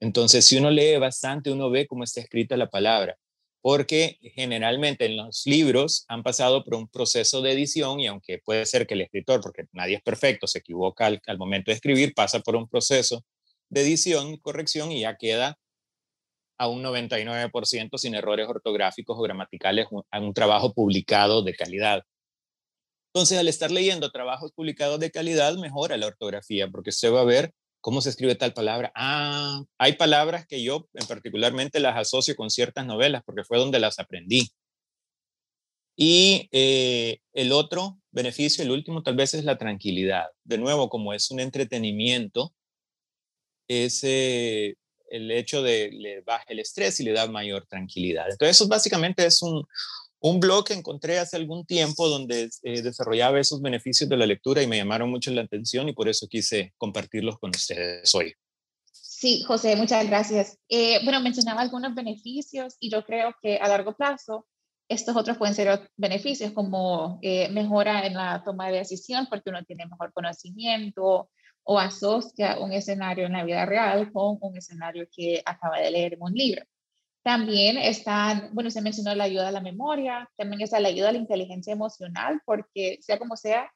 Entonces, 0.01 0.47
si 0.47 0.57
uno 0.57 0.71
lee 0.71 0.97
bastante, 0.97 1.53
uno 1.53 1.69
ve 1.69 1.87
cómo 1.87 2.05
está 2.05 2.21
escrita 2.21 2.57
la 2.57 2.71
palabra, 2.71 3.19
porque 3.61 4.19
generalmente 4.35 5.05
en 5.05 5.19
los 5.19 5.43
libros 5.45 6.07
han 6.09 6.23
pasado 6.23 6.65
por 6.65 6.75
un 6.75 6.89
proceso 6.89 7.43
de 7.43 7.53
edición 7.53 8.01
y 8.01 8.07
aunque 8.07 8.39
puede 8.39 8.65
ser 8.65 8.87
que 8.87 8.95
el 8.95 9.03
escritor, 9.03 9.43
porque 9.43 9.65
nadie 9.73 9.97
es 9.97 10.03
perfecto, 10.03 10.47
se 10.47 10.61
equivoca 10.61 11.05
al, 11.05 11.21
al 11.27 11.37
momento 11.37 11.71
de 11.71 11.75
escribir, 11.75 12.15
pasa 12.15 12.41
por 12.41 12.57
un 12.57 12.67
proceso 12.67 13.25
de 13.69 13.83
edición 13.83 14.39
corrección 14.39 14.91
y 14.91 15.01
ya 15.01 15.17
queda 15.17 15.59
a 16.62 16.69
un 16.69 16.81
99% 16.81 17.99
sin 17.99 18.14
errores 18.14 18.47
ortográficos 18.49 19.19
o 19.19 19.23
gramaticales, 19.23 19.88
a 20.12 20.21
un 20.21 20.33
trabajo 20.33 20.73
publicado 20.73 21.42
de 21.42 21.54
calidad. 21.54 22.04
Entonces, 23.12 23.37
al 23.37 23.49
estar 23.49 23.73
leyendo 23.73 24.12
trabajos 24.12 24.52
publicados 24.52 25.00
de 25.00 25.11
calidad, 25.11 25.57
mejora 25.57 25.97
la 25.97 26.07
ortografía, 26.07 26.69
porque 26.69 26.92
se 26.92 27.09
va 27.09 27.23
a 27.23 27.25
ver 27.25 27.52
cómo 27.81 28.00
se 28.00 28.11
escribe 28.11 28.37
tal 28.37 28.54
palabra. 28.54 28.92
Ah, 28.95 29.64
hay 29.76 29.95
palabras 29.95 30.47
que 30.47 30.62
yo 30.62 30.87
en 30.95 31.04
particularmente 31.09 31.81
las 31.81 31.97
asocio 31.97 32.37
con 32.37 32.49
ciertas 32.49 32.87
novelas, 32.87 33.23
porque 33.26 33.42
fue 33.42 33.59
donde 33.59 33.81
las 33.81 33.99
aprendí. 33.99 34.49
Y 35.97 36.49
eh, 36.52 37.19
el 37.33 37.50
otro 37.50 37.99
beneficio, 38.12 38.62
el 38.62 38.71
último 38.71 39.02
tal 39.02 39.16
vez 39.16 39.35
es 39.35 39.45
la 39.45 39.59
tranquilidad. 39.59 40.26
De 40.45 40.59
nuevo, 40.59 40.88
como 40.88 41.12
es 41.12 41.28
un 41.33 41.40
entretenimiento, 41.40 42.54
es 43.66 44.04
eh, 44.04 44.76
el 45.12 45.31
hecho 45.31 45.62
de 45.62 45.90
le 45.92 46.23
baja 46.23 46.45
el 46.49 46.59
estrés 46.59 46.99
y 47.00 47.04
le 47.04 47.12
da 47.12 47.26
mayor 47.26 47.66
tranquilidad. 47.66 48.26
Entonces, 48.31 48.57
eso 48.57 48.66
básicamente 48.66 49.25
es 49.26 49.42
un, 49.42 49.64
un 50.21 50.40
blog 50.40 50.64
que 50.64 50.75
encontré 50.75 51.19
hace 51.19 51.37
algún 51.37 51.66
tiempo 51.66 52.09
donde 52.09 52.49
eh, 52.62 52.83
desarrollaba 52.83 53.40
esos 53.40 53.61
beneficios 53.61 54.09
de 54.09 54.16
la 54.16 54.26
lectura 54.26 54.62
y 54.62 54.66
me 54.66 54.78
llamaron 54.78 55.11
mucho 55.11 55.31
la 55.33 55.42
atención 55.42 55.88
y 55.88 55.92
por 55.92 56.09
eso 56.09 56.26
quise 56.28 56.73
compartirlos 56.78 57.38
con 57.38 57.50
ustedes 57.50 58.14
hoy. 58.14 58.33
Sí, 58.92 59.42
José, 59.42 59.76
muchas 59.76 60.07
gracias. 60.07 60.59
Eh, 60.69 61.00
bueno, 61.04 61.21
mencionaba 61.21 61.61
algunos 61.61 61.95
beneficios 61.95 62.76
y 62.81 62.90
yo 62.90 63.04
creo 63.04 63.35
que 63.42 63.59
a 63.59 63.69
largo 63.69 63.95
plazo 63.95 64.47
estos 64.88 65.16
otros 65.16 65.38
pueden 65.38 65.54
ser 65.54 65.90
beneficios 65.97 66.52
como 66.52 67.19
eh, 67.23 67.49
mejora 67.50 68.07
en 68.07 68.14
la 68.14 68.42
toma 68.45 68.69
de 68.69 68.78
decisión 68.78 69.26
porque 69.28 69.50
uno 69.50 69.64
tiene 69.64 69.87
mejor 69.87 70.12
conocimiento 70.12 71.31
o 71.64 71.78
asocia 71.78 72.59
un 72.61 72.73
escenario 72.73 73.26
en 73.26 73.33
la 73.33 73.45
vida 73.45 73.64
real 73.66 74.12
con 74.12 74.38
un 74.40 74.57
escenario 74.57 75.07
que 75.14 75.42
acaba 75.45 75.78
de 75.78 75.90
leer 75.90 76.14
en 76.14 76.23
un 76.23 76.33
libro. 76.33 76.64
También 77.23 77.78
están, 77.78 78.50
bueno, 78.52 78.71
se 78.71 78.83
mencionó 78.83 79.14
la 79.14 79.25
ayuda 79.25 79.49
a 79.49 79.52
la 79.52 79.61
memoria, 79.61 80.28
también 80.37 80.61
está 80.61 80.81
la 80.81 80.88
ayuda 80.88 81.11
a 81.11 81.12
la 81.12 81.19
inteligencia 81.19 81.73
emocional, 81.73 82.40
porque 82.45 82.99
sea 83.00 83.19
como 83.19 83.37
sea, 83.37 83.73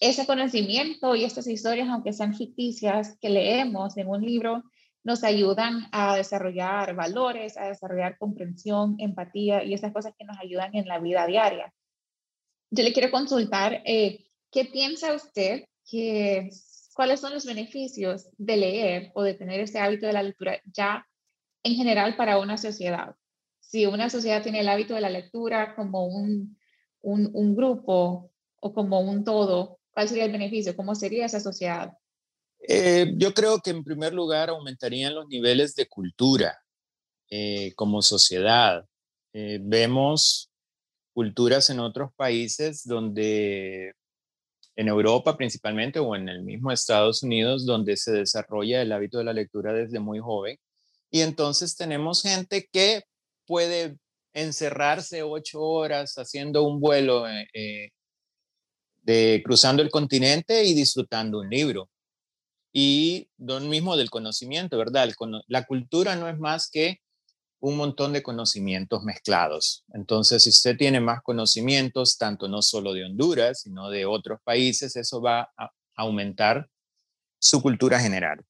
ese 0.00 0.26
conocimiento 0.26 1.14
y 1.14 1.24
estas 1.24 1.46
historias, 1.46 1.88
aunque 1.88 2.12
sean 2.12 2.34
ficticias, 2.34 3.18
que 3.20 3.28
leemos 3.28 3.96
en 3.96 4.08
un 4.08 4.22
libro, 4.22 4.62
nos 5.02 5.24
ayudan 5.24 5.88
a 5.92 6.16
desarrollar 6.16 6.94
valores, 6.94 7.56
a 7.56 7.68
desarrollar 7.68 8.18
comprensión, 8.18 8.96
empatía 8.98 9.64
y 9.64 9.74
esas 9.74 9.92
cosas 9.92 10.14
que 10.18 10.24
nos 10.24 10.38
ayudan 10.38 10.74
en 10.74 10.86
la 10.86 10.98
vida 10.98 11.26
diaria. 11.26 11.72
Yo 12.70 12.84
le 12.84 12.92
quiero 12.92 13.10
consultar, 13.10 13.82
eh, 13.84 14.26
¿qué 14.50 14.66
piensa 14.66 15.14
usted 15.14 15.64
que, 15.90 16.50
cuáles 17.00 17.20
son 17.20 17.32
los 17.32 17.46
beneficios 17.46 18.28
de 18.36 18.58
leer 18.58 19.10
o 19.14 19.22
de 19.22 19.32
tener 19.32 19.58
ese 19.58 19.78
hábito 19.78 20.06
de 20.06 20.12
la 20.12 20.22
lectura 20.22 20.60
ya 20.70 21.08
en 21.62 21.74
general 21.74 22.14
para 22.14 22.36
una 22.36 22.58
sociedad. 22.58 23.16
Si 23.58 23.86
una 23.86 24.10
sociedad 24.10 24.42
tiene 24.42 24.60
el 24.60 24.68
hábito 24.68 24.94
de 24.94 25.00
la 25.00 25.08
lectura 25.08 25.74
como 25.74 26.04
un, 26.04 26.58
un, 27.00 27.56
grupo 27.56 28.30
o 28.60 28.72
como 28.74 29.00
un 29.00 29.24
todo, 29.24 29.78
¿cuál 29.92 30.10
sería 30.10 30.26
el 30.26 30.32
beneficio? 30.32 30.76
¿Cómo 30.76 30.94
sería 30.94 31.24
esa 31.24 31.40
sociedad? 31.40 31.90
Eh, 32.68 33.14
yo 33.16 33.32
creo 33.32 33.60
que 33.60 33.70
en 33.70 33.82
primer 33.82 34.12
lugar 34.12 34.50
aumentarían 34.50 35.14
los 35.14 35.26
niveles 35.26 35.74
de 35.74 35.88
cultura 35.88 36.62
eh, 37.30 37.72
como 37.76 38.02
sociedad. 38.02 38.84
Eh, 39.32 39.58
vemos 39.62 40.50
culturas 41.14 41.70
en 41.70 41.80
otros 41.80 42.10
países 42.14 42.82
donde, 42.84 43.94
en 44.80 44.88
Europa 44.88 45.36
principalmente 45.36 45.98
o 45.98 46.16
en 46.16 46.30
el 46.30 46.42
mismo 46.42 46.72
Estados 46.72 47.22
Unidos, 47.22 47.66
donde 47.66 47.98
se 47.98 48.12
desarrolla 48.12 48.80
el 48.80 48.92
hábito 48.92 49.18
de 49.18 49.24
la 49.24 49.34
lectura 49.34 49.74
desde 49.74 50.00
muy 50.00 50.20
joven 50.20 50.58
y 51.10 51.20
entonces 51.20 51.76
tenemos 51.76 52.22
gente 52.22 52.66
que 52.72 53.02
puede 53.46 53.98
encerrarse 54.32 55.22
ocho 55.22 55.60
horas 55.60 56.14
haciendo 56.16 56.62
un 56.62 56.80
vuelo 56.80 57.28
eh, 57.28 57.46
eh, 57.52 57.90
de 59.02 59.42
cruzando 59.44 59.82
el 59.82 59.90
continente 59.90 60.64
y 60.64 60.72
disfrutando 60.72 61.40
un 61.40 61.50
libro. 61.50 61.90
Y 62.72 63.28
lo 63.36 63.60
mismo 63.60 63.96
del 63.96 64.08
conocimiento, 64.08 64.78
¿verdad? 64.78 65.10
la 65.48 65.64
cultura 65.64 66.16
no 66.16 66.28
es 66.28 66.38
más 66.38 66.70
que 66.70 67.00
un 67.60 67.76
montón 67.76 68.12
de 68.12 68.22
conocimientos 68.22 69.02
mezclados. 69.02 69.84
Entonces, 69.92 70.42
si 70.42 70.50
usted 70.50 70.76
tiene 70.76 71.00
más 71.00 71.22
conocimientos, 71.22 72.16
tanto 72.16 72.48
no 72.48 72.62
solo 72.62 72.92
de 72.92 73.04
Honduras, 73.04 73.60
sino 73.62 73.90
de 73.90 74.06
otros 74.06 74.40
países, 74.42 74.96
eso 74.96 75.20
va 75.20 75.50
a 75.56 75.70
aumentar 75.94 76.68
su 77.38 77.60
cultura 77.62 78.00
general. 78.00 78.44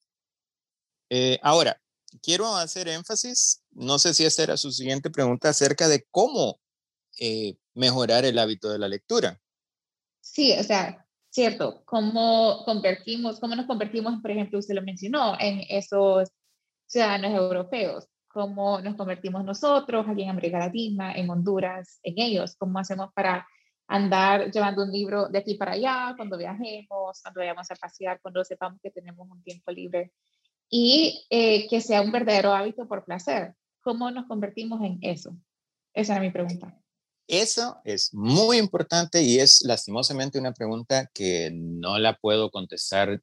Eh, 1.10 1.38
ahora, 1.42 1.80
quiero 2.22 2.54
hacer 2.54 2.88
énfasis, 2.88 3.62
no 3.72 3.98
sé 3.98 4.14
si 4.14 4.24
esta 4.24 4.44
era 4.44 4.56
su 4.56 4.70
siguiente 4.70 5.10
pregunta, 5.10 5.48
acerca 5.48 5.88
de 5.88 6.06
cómo 6.10 6.60
eh, 7.18 7.56
mejorar 7.74 8.24
el 8.24 8.38
hábito 8.38 8.70
de 8.70 8.78
la 8.78 8.88
lectura. 8.88 9.40
Sí, 10.20 10.52
o 10.58 10.62
sea, 10.62 11.04
cierto, 11.30 11.82
cómo 11.84 12.62
convertimos, 12.64 13.40
cómo 13.40 13.56
nos 13.56 13.66
convertimos, 13.66 14.20
por 14.20 14.30
ejemplo, 14.30 14.58
usted 14.58 14.74
lo 14.74 14.82
mencionó, 14.82 15.36
en 15.40 15.64
esos 15.68 16.30
ciudadanos 16.86 17.32
europeos, 17.32 18.06
cómo 18.32 18.80
nos 18.80 18.94
convertimos 18.94 19.44
nosotros 19.44 20.06
aquí 20.08 20.22
en 20.22 20.30
América 20.30 20.58
Latina, 20.58 21.12
en 21.14 21.28
Honduras, 21.28 21.98
en 22.02 22.14
ellos, 22.18 22.54
cómo 22.56 22.78
hacemos 22.78 23.12
para 23.12 23.46
andar 23.88 24.52
llevando 24.52 24.84
un 24.84 24.92
libro 24.92 25.28
de 25.28 25.38
aquí 25.38 25.54
para 25.54 25.72
allá, 25.72 26.14
cuando 26.16 26.38
viajemos, 26.38 27.20
cuando 27.22 27.40
vayamos 27.40 27.68
a 27.70 27.74
pasear, 27.74 28.20
cuando 28.22 28.44
sepamos 28.44 28.80
que 28.80 28.90
tenemos 28.90 29.28
un 29.28 29.42
tiempo 29.42 29.72
libre 29.72 30.12
y 30.68 31.26
eh, 31.28 31.68
que 31.68 31.80
sea 31.80 32.00
un 32.00 32.12
verdadero 32.12 32.52
hábito 32.52 32.86
por 32.86 33.04
placer. 33.04 33.54
¿Cómo 33.82 34.10
nos 34.12 34.26
convertimos 34.26 34.80
en 34.82 34.98
eso? 35.02 35.36
Esa 35.92 36.12
era 36.12 36.22
mi 36.22 36.30
pregunta. 36.30 36.78
Eso 37.26 37.80
es 37.84 38.14
muy 38.14 38.58
importante 38.58 39.22
y 39.22 39.38
es 39.38 39.62
lastimosamente 39.64 40.38
una 40.38 40.52
pregunta 40.52 41.10
que 41.12 41.50
no 41.52 41.98
la 41.98 42.16
puedo 42.16 42.50
contestar 42.50 43.20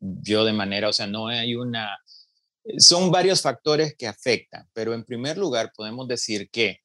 yo 0.00 0.44
de 0.44 0.52
manera, 0.52 0.88
o 0.88 0.92
sea, 0.92 1.06
no 1.06 1.28
hay 1.28 1.54
una, 1.54 1.98
son 2.78 3.10
varios 3.10 3.42
factores 3.42 3.94
que 3.96 4.06
afectan, 4.06 4.68
pero 4.72 4.94
en 4.94 5.04
primer 5.04 5.38
lugar 5.38 5.72
podemos 5.74 6.08
decir 6.08 6.50
que 6.50 6.80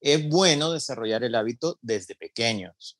es 0.00 0.28
bueno 0.28 0.72
desarrollar 0.72 1.24
el 1.24 1.34
hábito 1.34 1.78
desde 1.80 2.14
pequeños, 2.14 2.98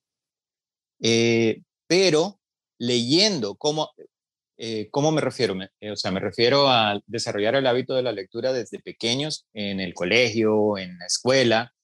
eh, 1.00 1.62
pero 1.86 2.40
leyendo, 2.78 3.56
como 3.56 3.90
eh, 4.56 4.88
¿Cómo 4.90 5.10
me 5.10 5.20
refiero? 5.20 5.56
Eh, 5.80 5.90
o 5.90 5.96
sea, 5.96 6.12
me 6.12 6.20
refiero 6.20 6.68
a 6.68 7.00
desarrollar 7.06 7.56
el 7.56 7.66
hábito 7.66 7.94
de 7.94 8.02
la 8.02 8.12
lectura 8.12 8.52
desde 8.52 8.78
pequeños, 8.78 9.46
en 9.52 9.80
el 9.80 9.94
colegio, 9.94 10.78
en 10.78 10.96
la 10.98 11.06
escuela, 11.06 11.74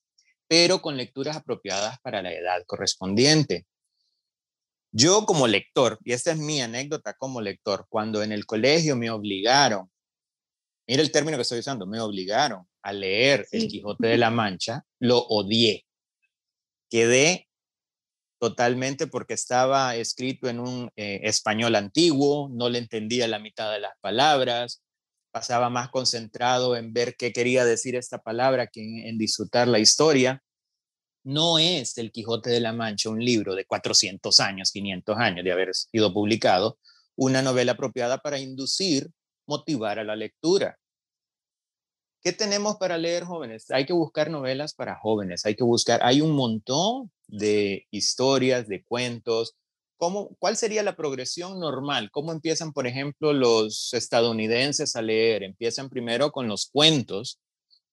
pero 0.47 0.81
con 0.81 0.97
lecturas 0.97 1.37
apropiadas 1.37 1.99
para 2.01 2.21
la 2.21 2.33
edad 2.33 2.63
correspondiente. 2.65 3.65
Yo 4.93 5.25
como 5.25 5.47
lector, 5.47 5.99
y 6.03 6.13
esta 6.13 6.31
es 6.31 6.37
mi 6.37 6.61
anécdota 6.61 7.13
como 7.13 7.41
lector, 7.41 7.87
cuando 7.89 8.23
en 8.23 8.31
el 8.31 8.45
colegio 8.45 8.95
me 8.95 9.09
obligaron, 9.09 9.90
mira 10.91 11.03
el 11.03 11.11
término 11.11 11.37
que 11.37 11.43
estoy 11.43 11.59
usando, 11.59 11.87
me 11.87 12.01
obligaron 12.01 12.67
a 12.81 12.91
leer 12.91 13.47
El 13.51 13.69
Quijote 13.69 14.07
de 14.07 14.17
la 14.17 14.29
Mancha, 14.29 14.83
lo 14.99 15.19
odié. 15.19 15.85
Quedé 16.89 17.47
totalmente 18.41 19.07
porque 19.07 19.33
estaba 19.33 19.95
escrito 19.95 20.49
en 20.49 20.59
un 20.59 20.91
eh, 20.97 21.21
español 21.23 21.75
antiguo, 21.75 22.49
no 22.51 22.67
le 22.67 22.79
entendía 22.79 23.25
la 23.29 23.39
mitad 23.39 23.71
de 23.71 23.79
las 23.79 23.93
palabras, 24.01 24.83
pasaba 25.31 25.69
más 25.69 25.87
concentrado 25.91 26.75
en 26.75 26.91
ver 26.91 27.15
qué 27.15 27.31
quería 27.31 27.63
decir 27.63 27.95
esta 27.95 28.17
palabra 28.17 28.67
que 28.67 29.07
en, 29.07 29.17
disfrutar 29.17 29.69
la 29.69 29.79
historia. 29.79 30.43
No 31.23 31.57
es 31.57 31.97
El 31.97 32.11
Quijote 32.11 32.49
de 32.49 32.59
la 32.59 32.73
Mancha 32.73 33.09
un 33.09 33.23
libro 33.23 33.55
de 33.55 33.63
400 33.63 34.41
años, 34.41 34.71
500 34.73 35.17
años 35.17 35.45
de 35.45 35.53
haber 35.53 35.73
sido 35.73 36.13
publicado, 36.13 36.79
una 37.15 37.41
novela 37.41 37.71
apropiada 37.71 38.17
para 38.17 38.39
inducir, 38.39 39.09
motivar 39.47 39.99
a 39.99 40.03
la 40.03 40.17
lectura. 40.17 40.80
¿Qué 42.23 42.33
tenemos 42.33 42.75
para 42.77 42.99
leer 42.99 43.23
jóvenes? 43.23 43.71
Hay 43.71 43.85
que 43.85 43.93
buscar 43.93 44.29
novelas 44.29 44.75
para 44.75 44.95
jóvenes, 44.95 45.45
hay 45.45 45.55
que 45.55 45.63
buscar, 45.63 46.01
hay 46.03 46.21
un 46.21 46.33
montón 46.33 47.11
de 47.27 47.87
historias, 47.89 48.67
de 48.67 48.83
cuentos. 48.83 49.55
¿Cómo, 49.97 50.35
¿Cuál 50.37 50.55
sería 50.55 50.83
la 50.83 50.95
progresión 50.95 51.59
normal? 51.59 52.11
¿Cómo 52.11 52.31
empiezan, 52.31 52.73
por 52.73 52.85
ejemplo, 52.85 53.33
los 53.33 53.93
estadounidenses 53.93 54.95
a 54.95 55.01
leer? 55.01 55.41
Empiezan 55.41 55.89
primero 55.89 56.31
con 56.31 56.47
los 56.47 56.67
cuentos, 56.67 57.39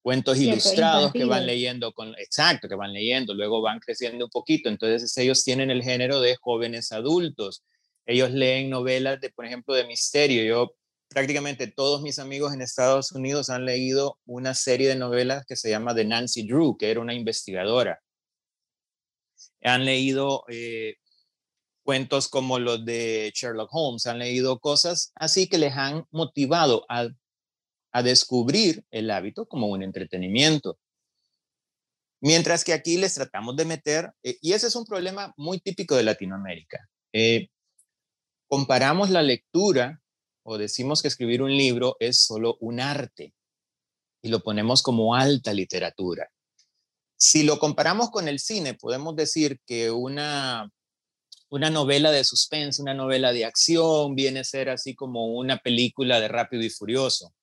cuentos 0.03 0.39
ilustrados 0.39 1.13
que 1.13 1.25
van 1.25 1.47
leyendo, 1.47 1.93
con, 1.93 2.15
exacto, 2.19 2.69
que 2.69 2.75
van 2.75 2.93
leyendo, 2.93 3.33
luego 3.33 3.63
van 3.63 3.81
creciendo 3.81 4.27
un 4.27 4.31
poquito. 4.31 4.69
Entonces 4.69 5.17
ellos 5.17 5.43
tienen 5.43 5.71
el 5.71 5.83
género 5.83 6.21
de 6.21 6.37
jóvenes 6.37 6.93
adultos. 6.93 7.65
Ellos 8.05 8.31
leen 8.31 8.69
novelas 8.69 9.21
de, 9.21 9.31
por 9.31 9.47
ejemplo, 9.47 9.75
de 9.75 9.87
misterio. 9.87 10.45
Yo 10.45 10.75
prácticamente 11.09 11.67
todos 11.67 12.03
mis 12.03 12.19
amigos 12.19 12.53
en 12.53 12.63
Estados 12.63 13.13
Unidos 13.13 13.51
han 13.51 13.65
leído 13.65 14.19
una 14.27 14.55
serie 14.55 14.89
de 14.89 14.97
novelas 14.97 15.45
que 15.47 15.57
se 15.57 15.71
llama 15.71 15.95
The 15.95 16.05
Nancy 16.05 16.47
Drew, 16.47 16.77
que 16.77 16.91
era 16.91 17.01
una 17.01 17.15
investigadora. 17.15 18.01
Han 19.63 19.85
leído 19.85 20.45
eh, 20.49 20.97
cuentos 21.83 22.29
como 22.29 22.59
los 22.59 22.85
de 22.85 23.33
Sherlock 23.35 23.71
Holmes, 23.73 24.07
han 24.07 24.19
leído 24.19 24.59
cosas 24.59 25.13
así 25.15 25.49
que 25.49 25.59
les 25.59 25.75
han 25.75 26.05
motivado 26.11 26.85
a, 26.89 27.09
a 27.93 28.03
descubrir 28.03 28.85
el 28.91 29.11
hábito 29.11 29.47
como 29.47 29.69
un 29.69 29.83
entretenimiento. 29.83 30.79
Mientras 32.21 32.65
que 32.65 32.73
aquí 32.73 32.97
les 32.97 33.15
tratamos 33.15 33.57
de 33.57 33.65
meter, 33.65 34.13
eh, 34.23 34.37
y 34.43 34.53
ese 34.53 34.67
es 34.67 34.77
un 34.77 34.85
problema 34.85 35.33
muy 35.37 35.61
típico 35.61 35.95
de 35.95 36.03
Latinoamérica. 36.03 36.89
Eh, 37.13 37.49
comparamos 38.49 39.11
la 39.11 39.23
lectura 39.23 40.03
o 40.49 40.57
decimos 40.57 41.03
que 41.03 41.09
escribir 41.09 41.43
un 41.43 41.55
libro 41.55 41.97
es 42.01 42.23
solo 42.23 42.57
un 42.61 42.81
arte 42.81 43.35
y 44.23 44.31
lo 44.31 44.43
ponemos 44.43 44.83
como 44.83 45.15
alta 45.15 45.53
literatura. 45.53 46.31
Si 47.19 47.43
lo 47.43 47.59
comparamos 47.59 48.11
con 48.11 48.29
el 48.29 48.39
cine, 48.39 48.73
podemos 48.73 49.15
decir 49.15 49.61
que 49.67 49.91
una, 49.91 50.73
una 51.51 51.69
novela 51.69 52.11
de 52.11 52.25
suspense, 52.25 52.81
una 52.81 52.95
novela 52.95 53.33
de 53.33 53.45
acción, 53.45 54.15
viene 54.15 54.41
a 54.41 54.45
ser 54.45 54.71
así 54.71 54.95
como 54.95 55.27
una 55.37 55.59
película 55.59 56.19
de 56.19 56.29
Rápido 56.29 56.63
y 56.63 56.71
Furioso. 56.71 57.35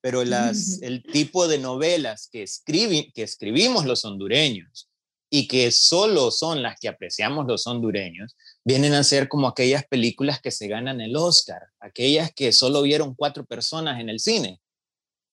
Pero 0.00 0.24
las, 0.24 0.82
el 0.82 1.04
tipo 1.04 1.46
de 1.46 1.58
novelas 1.58 2.28
que, 2.28 2.44
que 3.14 3.22
escribimos 3.22 3.86
los 3.86 4.04
hondureños 4.04 4.88
y 5.34 5.48
que 5.48 5.72
solo 5.72 6.30
son 6.30 6.62
las 6.62 6.78
que 6.78 6.88
apreciamos 6.88 7.46
los 7.46 7.66
hondureños, 7.66 8.36
vienen 8.64 8.92
a 8.92 9.02
ser 9.02 9.28
como 9.28 9.48
aquellas 9.48 9.82
películas 9.86 10.42
que 10.42 10.50
se 10.50 10.68
ganan 10.68 11.00
el 11.00 11.16
Oscar, 11.16 11.62
aquellas 11.80 12.34
que 12.34 12.52
solo 12.52 12.82
vieron 12.82 13.14
cuatro 13.14 13.46
personas 13.46 13.98
en 13.98 14.10
el 14.10 14.20
cine. 14.20 14.60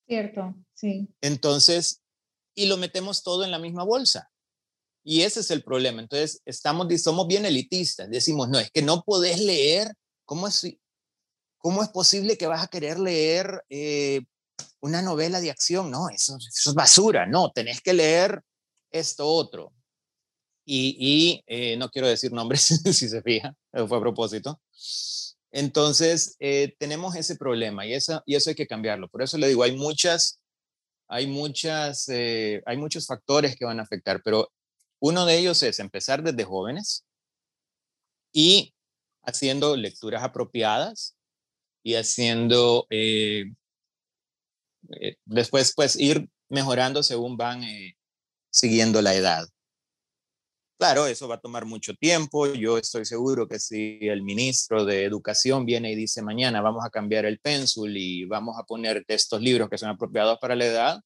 Cierto, 0.08 0.54
sí. 0.72 1.06
Entonces, 1.20 2.00
y 2.54 2.64
lo 2.64 2.78
metemos 2.78 3.22
todo 3.22 3.44
en 3.44 3.50
la 3.50 3.58
misma 3.58 3.84
bolsa. 3.84 4.30
Y 5.04 5.20
ese 5.20 5.40
es 5.40 5.50
el 5.50 5.62
problema. 5.62 6.00
Entonces, 6.00 6.40
estamos, 6.46 6.86
somos 7.02 7.26
bien 7.26 7.44
elitistas. 7.44 8.08
Decimos, 8.08 8.48
no, 8.48 8.58
es 8.58 8.70
que 8.70 8.80
no 8.80 9.02
podés 9.02 9.38
leer. 9.38 9.92
¿Cómo 10.24 10.48
es, 10.48 10.66
cómo 11.58 11.82
es 11.82 11.90
posible 11.90 12.38
que 12.38 12.46
vas 12.46 12.64
a 12.64 12.68
querer 12.68 12.98
leer 12.98 13.64
eh, 13.68 14.22
una 14.80 15.02
novela 15.02 15.42
de 15.42 15.50
acción? 15.50 15.90
No, 15.90 16.08
eso, 16.08 16.38
eso, 16.38 16.70
es 16.70 16.74
basura. 16.74 17.26
No, 17.26 17.50
tenés 17.50 17.82
que 17.82 17.92
leer 17.92 18.40
esto 18.90 19.26
otro 19.28 19.74
y, 20.72 21.42
eh, 21.46 21.76
no 21.76 21.90
quiero 21.90 22.06
decir 22.08 22.32
nombres 22.32 22.62
si 22.84 23.08
se 23.08 23.22
fija, 23.22 23.54
fue 23.72 23.98
a 23.98 24.00
propósito. 24.00 24.60
Entonces, 25.52 26.36
eh, 26.38 26.76
tenemos 26.78 27.16
ese 27.16 27.34
problema 27.36 27.84
y, 27.86 27.94
esa, 27.94 28.22
y 28.24 28.36
eso 28.36 28.50
hay 28.50 28.56
que 28.56 28.68
cambiarlo. 28.68 29.08
Por 29.08 29.22
eso 29.22 29.36
le 29.36 29.48
digo, 29.48 29.64
hay 29.64 29.76
muchas, 29.76 30.40
hay 31.08 31.26
muchas, 31.26 32.08
eh, 32.08 32.62
hay 32.66 32.76
muchos 32.76 33.06
factores 33.06 33.56
que 33.56 33.64
van 33.64 33.80
a 33.80 33.82
afectar, 33.82 34.22
pero 34.22 34.52
uno 35.00 35.26
de 35.26 35.38
ellos 35.38 35.62
es 35.64 35.80
empezar 35.80 36.22
desde 36.22 36.44
jóvenes 36.44 37.04
y 38.32 38.72
haciendo 39.24 39.76
lecturas 39.76 40.22
apropiadas 40.22 41.16
y 41.82 41.94
haciendo, 41.96 42.86
después 45.24 45.72
pues 45.74 45.96
ir 45.96 46.28
mejorando 46.48 47.02
según 47.02 47.36
van 47.36 47.62
siguiendo 48.50 49.02
la 49.02 49.14
edad. 49.14 49.48
Claro, 50.80 51.06
eso 51.06 51.28
va 51.28 51.34
a 51.34 51.40
tomar 51.40 51.66
mucho 51.66 51.92
tiempo. 51.92 52.46
Yo 52.54 52.78
estoy 52.78 53.04
seguro 53.04 53.46
que 53.46 53.58
si 53.58 53.98
el 54.00 54.22
ministro 54.22 54.86
de 54.86 55.04
Educación 55.04 55.66
viene 55.66 55.92
y 55.92 55.94
dice 55.94 56.22
mañana 56.22 56.62
vamos 56.62 56.82
a 56.86 56.88
cambiar 56.88 57.26
el 57.26 57.38
pénsul 57.38 57.94
y 57.98 58.24
vamos 58.24 58.56
a 58.58 58.62
poner 58.62 59.04
estos 59.06 59.42
libros 59.42 59.68
que 59.68 59.76
son 59.76 59.90
apropiados 59.90 60.38
para 60.40 60.56
la 60.56 60.64
edad, 60.64 61.00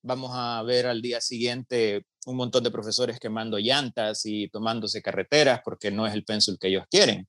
vamos 0.00 0.30
a 0.32 0.62
ver 0.62 0.86
al 0.86 1.02
día 1.02 1.20
siguiente 1.20 2.06
un 2.26 2.36
montón 2.36 2.62
de 2.62 2.70
profesores 2.70 3.18
quemando 3.18 3.58
llantas 3.58 4.24
y 4.26 4.48
tomándose 4.48 5.02
carreteras 5.02 5.60
porque 5.64 5.90
no 5.90 6.06
es 6.06 6.14
el 6.14 6.22
pénsul 6.22 6.56
que 6.56 6.68
ellos 6.68 6.84
quieren. 6.88 7.26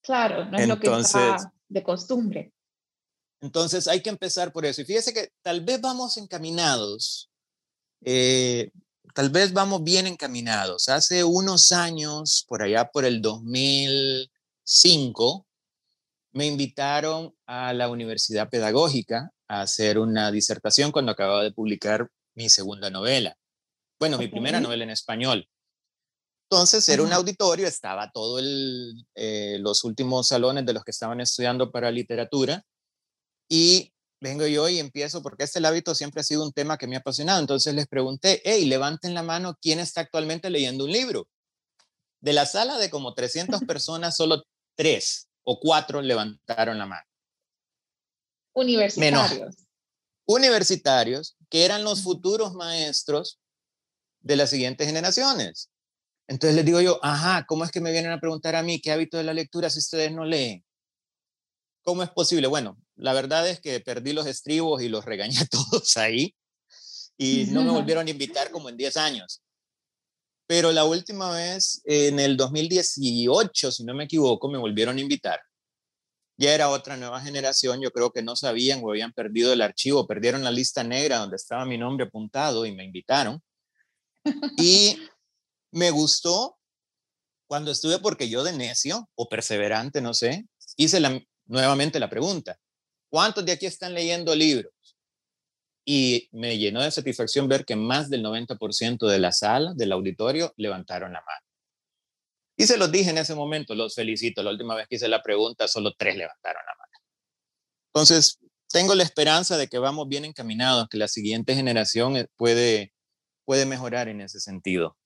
Claro, 0.00 0.46
no 0.46 0.58
es 0.58 0.66
lo 0.66 0.80
que 0.80 0.92
está 0.92 1.52
de 1.68 1.82
costumbre. 1.84 2.52
Entonces 3.40 3.86
hay 3.86 4.02
que 4.02 4.10
empezar 4.10 4.52
por 4.52 4.66
eso. 4.66 4.82
Y 4.82 4.84
fíjese 4.84 5.14
que 5.14 5.28
tal 5.42 5.64
vez 5.64 5.80
vamos 5.80 6.16
encaminados. 6.16 7.30
Eh, 8.04 8.72
tal 9.18 9.30
vez 9.30 9.52
vamos 9.52 9.82
bien 9.82 10.06
encaminados. 10.06 10.88
Hace 10.88 11.24
unos 11.24 11.72
años, 11.72 12.44
por 12.46 12.62
allá 12.62 12.88
por 12.88 13.04
el 13.04 13.20
2005, 13.20 15.44
me 16.34 16.46
invitaron 16.46 17.34
a 17.44 17.72
la 17.72 17.88
Universidad 17.88 18.48
Pedagógica 18.48 19.32
a 19.48 19.62
hacer 19.62 19.98
una 19.98 20.30
disertación 20.30 20.92
cuando 20.92 21.10
acababa 21.10 21.42
de 21.42 21.50
publicar 21.50 22.08
mi 22.36 22.48
segunda 22.48 22.90
novela. 22.90 23.36
Bueno, 23.98 24.18
mi 24.18 24.28
primera 24.28 24.60
novela 24.60 24.84
en 24.84 24.90
español. 24.90 25.48
Entonces 26.48 26.88
era 26.88 27.02
un 27.02 27.12
auditorio, 27.12 27.66
estaba 27.66 28.12
todo 28.12 28.38
el, 28.38 29.04
eh, 29.16 29.56
los 29.58 29.82
últimos 29.82 30.28
salones 30.28 30.64
de 30.64 30.74
los 30.74 30.84
que 30.84 30.92
estaban 30.92 31.20
estudiando 31.20 31.72
para 31.72 31.90
literatura 31.90 32.64
y 33.48 33.92
vengo 34.20 34.46
yo 34.46 34.68
y 34.68 34.78
empiezo, 34.78 35.22
porque 35.22 35.44
este 35.44 35.58
el 35.58 35.64
hábito 35.64 35.94
siempre 35.94 36.20
ha 36.20 36.24
sido 36.24 36.44
un 36.44 36.52
tema 36.52 36.78
que 36.78 36.86
me 36.86 36.96
ha 36.96 37.00
apasionado. 37.00 37.40
Entonces 37.40 37.74
les 37.74 37.86
pregunté, 37.86 38.40
hey, 38.44 38.64
levanten 38.66 39.14
la 39.14 39.22
mano, 39.22 39.56
¿quién 39.60 39.78
está 39.78 40.02
actualmente 40.02 40.50
leyendo 40.50 40.84
un 40.84 40.92
libro? 40.92 41.28
De 42.20 42.32
la 42.32 42.46
sala 42.46 42.78
de 42.78 42.90
como 42.90 43.14
300 43.14 43.60
personas, 43.66 44.16
solo 44.16 44.44
tres 44.76 45.28
o 45.44 45.58
cuatro 45.60 46.02
levantaron 46.02 46.78
la 46.78 46.86
mano. 46.86 47.06
Universitarios. 48.54 49.56
universitarios, 50.26 51.36
que 51.48 51.64
eran 51.64 51.84
los 51.84 52.02
futuros 52.02 52.54
maestros 52.54 53.38
de 54.20 54.36
las 54.36 54.50
siguientes 54.50 54.86
generaciones. 54.86 55.70
Entonces 56.26 56.56
les 56.56 56.64
digo 56.64 56.80
yo, 56.80 56.98
ajá, 57.02 57.46
¿cómo 57.46 57.64
es 57.64 57.70
que 57.70 57.80
me 57.80 57.92
vienen 57.92 58.12
a 58.12 58.20
preguntar 58.20 58.56
a 58.56 58.62
mí 58.62 58.80
qué 58.80 58.92
hábito 58.92 59.16
de 59.16 59.24
la 59.24 59.32
lectura 59.32 59.70
si 59.70 59.78
ustedes 59.78 60.12
no 60.12 60.24
leen? 60.24 60.64
¿Cómo 61.82 62.02
es 62.02 62.10
posible? 62.10 62.48
Bueno, 62.48 62.76
la 62.98 63.12
verdad 63.12 63.48
es 63.48 63.60
que 63.60 63.80
perdí 63.80 64.12
los 64.12 64.26
estribos 64.26 64.82
y 64.82 64.88
los 64.88 65.04
regañé 65.04 65.38
a 65.38 65.46
todos 65.50 65.96
ahí 65.96 66.34
y 67.16 67.46
no 67.46 67.62
me 67.62 67.70
volvieron 67.70 68.06
a 68.06 68.10
invitar 68.10 68.50
como 68.50 68.68
en 68.68 68.76
10 68.76 68.96
años. 68.96 69.42
Pero 70.46 70.72
la 70.72 70.84
última 70.84 71.30
vez, 71.30 71.82
en 71.84 72.20
el 72.20 72.36
2018, 72.36 73.72
si 73.72 73.84
no 73.84 73.92
me 73.92 74.04
equivoco, 74.04 74.48
me 74.48 74.56
volvieron 74.56 74.96
a 74.96 75.00
invitar. 75.00 75.40
Ya 76.38 76.54
era 76.54 76.70
otra 76.70 76.96
nueva 76.96 77.20
generación, 77.20 77.80
yo 77.80 77.90
creo 77.90 78.12
que 78.12 78.22
no 78.22 78.36
sabían 78.36 78.80
o 78.82 78.90
habían 78.90 79.12
perdido 79.12 79.52
el 79.52 79.60
archivo, 79.60 80.06
perdieron 80.06 80.44
la 80.44 80.52
lista 80.52 80.84
negra 80.84 81.18
donde 81.18 81.36
estaba 81.36 81.66
mi 81.66 81.76
nombre 81.76 82.06
apuntado 82.06 82.64
y 82.64 82.72
me 82.72 82.84
invitaron. 82.84 83.42
Y 84.56 84.96
me 85.72 85.90
gustó 85.90 86.56
cuando 87.48 87.72
estuve, 87.72 87.98
porque 87.98 88.28
yo 88.28 88.44
de 88.44 88.52
necio 88.52 89.08
o 89.16 89.28
perseverante, 89.28 90.00
no 90.00 90.14
sé, 90.14 90.46
hice 90.76 91.00
la, 91.00 91.20
nuevamente 91.46 91.98
la 91.98 92.08
pregunta, 92.08 92.58
¿cuántos 93.08 93.44
de 93.44 93.52
aquí 93.52 93.66
están 93.66 93.94
leyendo 93.94 94.34
libros? 94.34 94.72
Y 95.84 96.28
me 96.32 96.58
llenó 96.58 96.82
de 96.82 96.90
satisfacción 96.90 97.48
ver 97.48 97.64
que 97.64 97.76
más 97.76 98.10
del 98.10 98.22
90% 98.22 99.06
de 99.06 99.18
la 99.18 99.32
sala, 99.32 99.72
del 99.74 99.92
auditorio, 99.92 100.52
levantaron 100.56 101.12
la 101.12 101.20
mano. 101.20 101.46
Y 102.56 102.66
se 102.66 102.76
los 102.76 102.90
dije 102.90 103.10
en 103.10 103.18
ese 103.18 103.34
momento, 103.34 103.74
los 103.74 103.94
felicito. 103.94 104.42
La 104.42 104.50
última 104.50 104.74
vez 104.74 104.88
que 104.88 104.96
hice 104.96 105.08
la 105.08 105.22
pregunta, 105.22 105.68
solo 105.68 105.94
tres 105.96 106.16
levantaron 106.16 106.62
la 106.66 106.74
mano. 106.76 106.92
Entonces, 107.94 108.38
tengo 108.70 108.94
la 108.94 109.04
esperanza 109.04 109.56
de 109.56 109.68
que 109.68 109.78
vamos 109.78 110.08
bien 110.08 110.24
encaminados, 110.24 110.88
que 110.88 110.98
la 110.98 111.08
siguiente 111.08 111.54
generación 111.54 112.16
eh, 112.16 112.26
puede, 112.36 112.92
puede 113.44 113.64
mejorar 113.64 114.08
en 114.08 114.20
ese 114.20 114.40
sentido. 114.40 114.96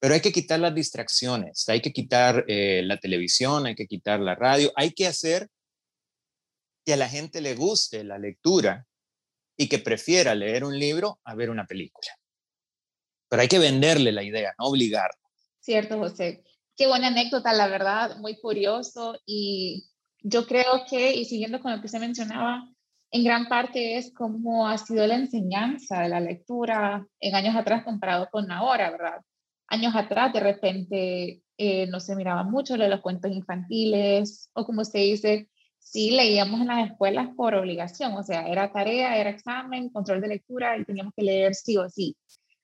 Pero 0.00 0.14
hay 0.14 0.20
que 0.20 0.32
quitar 0.32 0.58
las 0.58 0.74
distracciones, 0.74 1.68
hay 1.68 1.80
que 1.80 1.92
quitar 1.92 2.44
eh, 2.48 2.82
la 2.84 2.98
televisión, 2.98 3.66
hay 3.66 3.76
que 3.76 3.86
quitar 3.86 4.18
la 4.18 4.34
radio, 4.34 4.72
hay 4.74 4.92
que 4.92 5.06
hacer 5.06 5.48
que 6.84 6.94
a 6.94 6.96
la 6.96 7.08
gente 7.08 7.40
le 7.40 7.54
guste 7.54 8.04
la 8.04 8.18
lectura 8.18 8.86
y 9.56 9.68
que 9.68 9.78
prefiera 9.78 10.34
leer 10.34 10.64
un 10.64 10.78
libro 10.78 11.20
a 11.24 11.34
ver 11.34 11.50
una 11.50 11.66
película. 11.66 12.08
Pero 13.28 13.42
hay 13.42 13.48
que 13.48 13.58
venderle 13.58 14.12
la 14.12 14.22
idea, 14.22 14.54
no 14.58 14.66
obligarlo. 14.66 15.20
Cierto, 15.60 15.98
José. 15.98 16.44
Qué 16.76 16.86
buena 16.86 17.08
anécdota, 17.08 17.52
la 17.52 17.68
verdad, 17.68 18.16
muy 18.18 18.38
curioso. 18.40 19.18
Y 19.24 19.88
yo 20.20 20.46
creo 20.46 20.84
que, 20.88 21.14
y 21.14 21.24
siguiendo 21.24 21.60
con 21.60 21.72
lo 21.72 21.80
que 21.80 21.88
se 21.88 22.00
mencionaba, 22.00 22.68
en 23.10 23.24
gran 23.24 23.46
parte 23.46 23.98
es 23.98 24.12
cómo 24.12 24.68
ha 24.68 24.78
sido 24.78 25.06
la 25.06 25.16
enseñanza 25.16 26.00
de 26.00 26.08
la 26.08 26.20
lectura 26.20 27.06
en 27.20 27.34
años 27.34 27.54
atrás 27.54 27.84
comparado 27.84 28.28
con 28.30 28.50
ahora, 28.50 28.90
¿verdad? 28.90 29.20
Años 29.68 29.94
atrás, 29.94 30.32
de 30.32 30.40
repente, 30.40 31.42
eh, 31.58 31.86
no 31.88 32.00
se 32.00 32.16
miraba 32.16 32.42
mucho 32.42 32.76
lo 32.76 32.84
de 32.84 32.90
los 32.90 33.02
cuentos 33.02 33.30
infantiles, 33.30 34.50
o 34.54 34.64
como 34.64 34.82
usted 34.82 35.00
dice, 35.00 35.48
sí 35.82 36.12
leíamos 36.12 36.60
en 36.60 36.68
las 36.68 36.90
escuelas 36.90 37.28
por 37.36 37.54
obligación, 37.54 38.12
o 38.14 38.22
sea, 38.22 38.46
era 38.46 38.72
tarea, 38.72 39.16
era 39.16 39.30
examen, 39.30 39.90
control 39.90 40.20
de 40.20 40.28
lectura 40.28 40.78
y 40.78 40.84
teníamos 40.84 41.12
que 41.14 41.22
leer 41.22 41.54
sí 41.54 41.76
o 41.76 41.88
sí. 41.88 42.16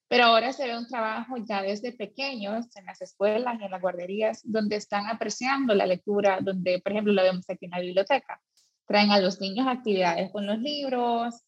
Pero 0.08 0.24
ahora 0.24 0.52
se 0.54 0.66
ve 0.66 0.78
un 0.78 0.86
trabajo 0.86 1.36
ya 1.46 1.60
desde 1.60 1.92
pequeños 1.92 2.64
en 2.76 2.86
las 2.86 3.02
escuelas 3.02 3.58
y 3.60 3.64
en 3.64 3.70
las 3.70 3.82
guarderías 3.82 4.40
donde 4.44 4.76
están 4.76 5.06
apreciando 5.06 5.74
la 5.74 5.86
lectura, 5.86 6.38
donde, 6.40 6.80
por 6.80 6.92
ejemplo, 6.92 7.12
lo 7.12 7.22
vemos 7.22 7.44
aquí 7.50 7.66
en 7.66 7.72
la 7.72 7.80
biblioteca, 7.80 8.40
traen 8.86 9.10
a 9.10 9.20
los 9.20 9.38
niños 9.40 9.66
actividades 9.68 10.30
con 10.32 10.46
los 10.46 10.58
libros, 10.58 11.44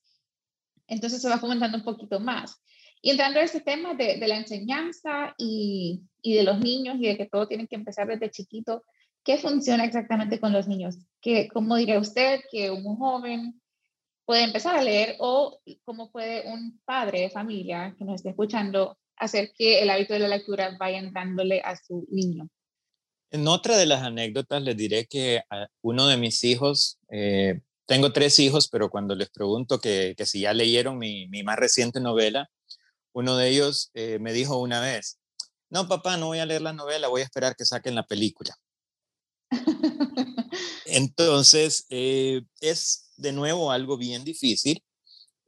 entonces 0.87 1.23
se 1.23 1.29
va 1.29 1.39
fomentando 1.39 1.79
un 1.79 1.85
poquito 1.85 2.21
más. 2.21 2.61
Y 3.01 3.11
entrando 3.11 3.41
a 3.41 3.45
ese 3.45 3.63
tema 3.63 3.95
de, 3.95 4.19
la 4.19 4.37
enseñanza 4.37 5.35
y, 5.39 6.03
de 6.23 6.43
los 6.43 6.61
niños 6.61 6.97
y 6.99 7.07
de 7.07 7.17
que 7.17 7.27
todo 7.27 7.49
tiene 7.49 7.67
que 7.67 7.77
empezar 7.77 8.07
desde 8.07 8.31
chiquito, 8.31 8.85
¿qué 9.25 9.39
funciona 9.39 9.85
exactamente 9.85 10.41
con 10.41 10.53
los 10.53 10.69
niños? 10.69 10.99
¿Qué, 11.21 11.49
¿Cómo 11.49 11.77
diría 11.77 11.99
usted 11.99 12.41
que 12.51 12.71
un 12.71 12.97
joven 12.97 13.61
puede 14.25 14.45
empezar 14.45 14.77
a 14.77 14.83
leer 14.83 15.17
o 15.19 15.61
cómo 15.85 16.11
puede 16.11 16.49
un 16.51 16.81
padre 16.85 17.23
de 17.23 17.31
familia 17.31 17.95
que 17.99 18.05
nos 18.05 18.17
esté 18.17 18.31
escuchando 18.31 18.97
hacer 19.17 19.53
que 19.57 19.83
el 19.83 19.91
hábito 19.91 20.15
de 20.15 20.21
la 20.21 20.29
lectura 20.29 20.77
vaya 20.79 20.99
entrándole 20.99 21.61
a 21.65 21.77
su 21.77 22.07
niño? 22.11 22.49
En 23.31 23.47
otra 23.47 23.77
de 23.77 23.87
las 23.87 24.03
anécdotas 24.03 24.63
les 24.63 24.77
diré 24.77 25.07
que 25.07 25.43
uno 25.83 26.09
de 26.09 26.17
mis 26.17 26.43
hijos, 26.43 26.99
eh, 27.11 27.61
tengo 27.87 28.13
tres 28.13 28.39
hijos, 28.41 28.69
pero 28.69 28.91
cuando 28.91 29.15
les 29.15 29.31
pregunto 29.31 29.79
que, 29.79 30.15
que 30.17 30.27
si 30.27 30.41
ya 30.41 30.53
leyeron 30.53 30.99
mi, 30.99 31.29
mi, 31.29 31.43
más 31.43 31.57
reciente 31.57 32.01
novela, 32.01 32.49
uno 33.13 33.37
de 33.37 33.49
ellos 33.49 33.91
eh, 33.95 34.19
me 34.21 34.33
dijo 34.33 34.59
una 34.59 34.81
vez, 34.81 35.19
no 35.71 35.87
papá, 35.87 36.17
no 36.17 36.27
voy 36.27 36.39
a 36.39 36.47
leer 36.47 36.63
la 36.63 36.73
novela, 36.73 37.09
voy 37.09 37.21
a 37.21 37.25
esperar 37.25 37.55
que 37.57 37.65
saquen 37.65 37.95
la 37.95 38.05
película. 38.05 38.57
Entonces, 40.87 41.87
eh, 41.91 42.43
es 42.61 43.11
de 43.17 43.33
nuevo 43.33 43.71
algo 43.71 43.97
bien 43.97 44.25
difícil, 44.25 44.83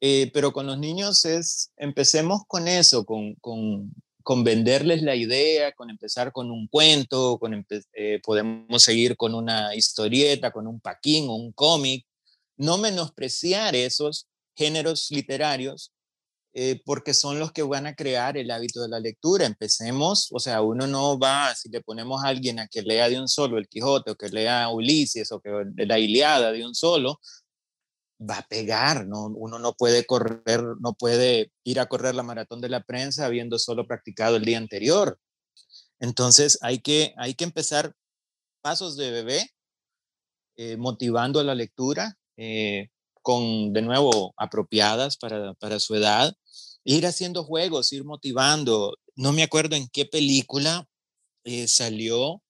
eh, 0.00 0.30
pero 0.32 0.52
con 0.52 0.66
los 0.66 0.78
niños 0.78 1.24
es, 1.24 1.70
empecemos 1.76 2.42
con 2.46 2.68
eso, 2.68 3.04
con, 3.04 3.34
con, 3.36 3.92
con 4.22 4.44
venderles 4.44 5.02
la 5.02 5.14
idea, 5.14 5.72
con 5.72 5.90
empezar 5.90 6.32
con 6.32 6.50
un 6.50 6.66
cuento, 6.68 7.38
con 7.38 7.66
eh, 7.92 8.20
podemos 8.22 8.82
seguir 8.82 9.16
con 9.16 9.34
una 9.34 9.74
historieta, 9.74 10.50
con 10.52 10.66
un 10.66 10.80
paquín 10.80 11.28
o 11.28 11.34
un 11.34 11.52
cómic, 11.52 12.06
no 12.56 12.78
menospreciar 12.78 13.74
esos 13.74 14.28
géneros 14.54 15.08
literarios 15.10 15.91
eh, 16.54 16.82
porque 16.84 17.14
son 17.14 17.38
los 17.38 17.52
que 17.52 17.62
van 17.62 17.86
a 17.86 17.94
crear 17.94 18.36
el 18.36 18.50
hábito 18.50 18.82
de 18.82 18.88
la 18.88 19.00
lectura. 19.00 19.46
Empecemos, 19.46 20.28
o 20.32 20.38
sea, 20.38 20.62
uno 20.62 20.86
no 20.86 21.18
va, 21.18 21.54
si 21.54 21.70
le 21.70 21.80
ponemos 21.80 22.22
a 22.22 22.28
alguien 22.28 22.58
a 22.58 22.68
que 22.68 22.82
lea 22.82 23.08
de 23.08 23.18
un 23.18 23.28
solo 23.28 23.58
el 23.58 23.68
Quijote 23.68 24.10
o 24.10 24.16
que 24.16 24.28
lea 24.28 24.68
Ulises 24.68 25.32
o 25.32 25.40
que 25.40 25.50
la 25.76 25.98
Iliada 25.98 26.52
de 26.52 26.66
un 26.66 26.74
solo, 26.74 27.20
va 28.20 28.38
a 28.38 28.48
pegar, 28.48 29.06
¿no? 29.06 29.26
Uno 29.26 29.58
no 29.58 29.74
puede 29.74 30.04
correr, 30.06 30.62
no 30.80 30.94
puede 30.94 31.52
ir 31.64 31.80
a 31.80 31.86
correr 31.86 32.14
la 32.14 32.22
maratón 32.22 32.60
de 32.60 32.68
la 32.68 32.84
prensa 32.84 33.26
habiendo 33.26 33.58
solo 33.58 33.86
practicado 33.86 34.36
el 34.36 34.44
día 34.44 34.58
anterior. 34.58 35.18
Entonces 36.00 36.58
hay 36.62 36.80
que, 36.80 37.14
hay 37.16 37.34
que 37.34 37.44
empezar 37.44 37.94
pasos 38.62 38.96
de 38.96 39.10
bebé, 39.10 39.50
eh, 40.56 40.76
motivando 40.76 41.40
a 41.40 41.44
la 41.44 41.54
lectura, 41.54 42.18
eh, 42.36 42.90
con, 43.22 43.72
de 43.72 43.82
nuevo, 43.82 44.34
apropiadas 44.36 45.16
para, 45.16 45.54
para 45.54 45.80
su 45.80 45.94
edad, 45.94 46.34
ir 46.84 47.06
haciendo 47.06 47.44
juegos, 47.44 47.92
ir 47.92 48.04
motivando. 48.04 48.96
No 49.16 49.32
me 49.32 49.42
acuerdo 49.42 49.76
en 49.76 49.88
qué 49.88 50.06
película 50.06 50.86
eh, 51.44 51.68
salió 51.68 52.42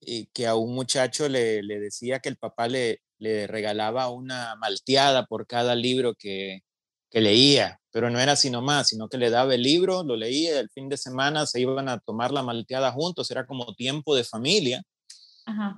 eh, 0.00 0.26
que 0.32 0.46
a 0.46 0.54
un 0.54 0.74
muchacho 0.74 1.28
le, 1.28 1.62
le, 1.62 1.80
decía 1.80 2.20
que 2.20 2.28
el 2.28 2.36
papá 2.36 2.68
le, 2.68 3.02
le 3.18 3.46
regalaba 3.46 4.10
una 4.10 4.54
malteada 4.56 5.26
por 5.26 5.46
cada 5.46 5.74
libro 5.74 6.14
que, 6.14 6.60
que 7.10 7.20
leía, 7.20 7.80
pero 7.90 8.10
no 8.10 8.20
era 8.20 8.32
así 8.32 8.50
nomás, 8.50 8.88
sino 8.88 9.08
que 9.08 9.18
le 9.18 9.30
daba 9.30 9.54
el 9.54 9.62
libro, 9.62 10.04
lo 10.04 10.16
leía, 10.16 10.60
el 10.60 10.70
fin 10.70 10.88
de 10.88 10.96
semana 10.96 11.46
se 11.46 11.60
iban 11.60 11.88
a 11.88 11.98
tomar 12.00 12.32
la 12.32 12.42
malteada 12.42 12.92
juntos, 12.92 13.30
era 13.30 13.46
como 13.46 13.74
tiempo 13.74 14.14
de 14.14 14.24
familia. 14.24 14.82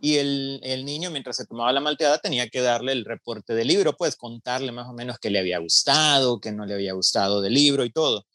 Y 0.00 0.16
el, 0.16 0.60
el, 0.62 0.84
niño, 0.84 1.10
mientras 1.10 1.36
se 1.36 1.46
tomaba 1.46 1.72
la 1.72 1.80
malteada, 1.80 2.18
tenía 2.18 2.48
que 2.48 2.60
darle 2.60 2.92
el 2.92 3.04
reporte 3.04 3.54
del 3.54 3.68
libro, 3.68 3.96
pues 3.96 4.16
contarle 4.16 4.72
más 4.72 4.88
o 4.88 4.92
menos 4.92 5.18
qué 5.18 5.30
le 5.30 5.38
había 5.38 5.58
gustado, 5.58 6.40
qué 6.40 6.52
no 6.52 6.66
le 6.66 6.74
había 6.74 6.92
gustado 6.92 7.40
del 7.40 7.54
libro 7.54 7.84
y 7.84 7.90
todo. 7.92 8.26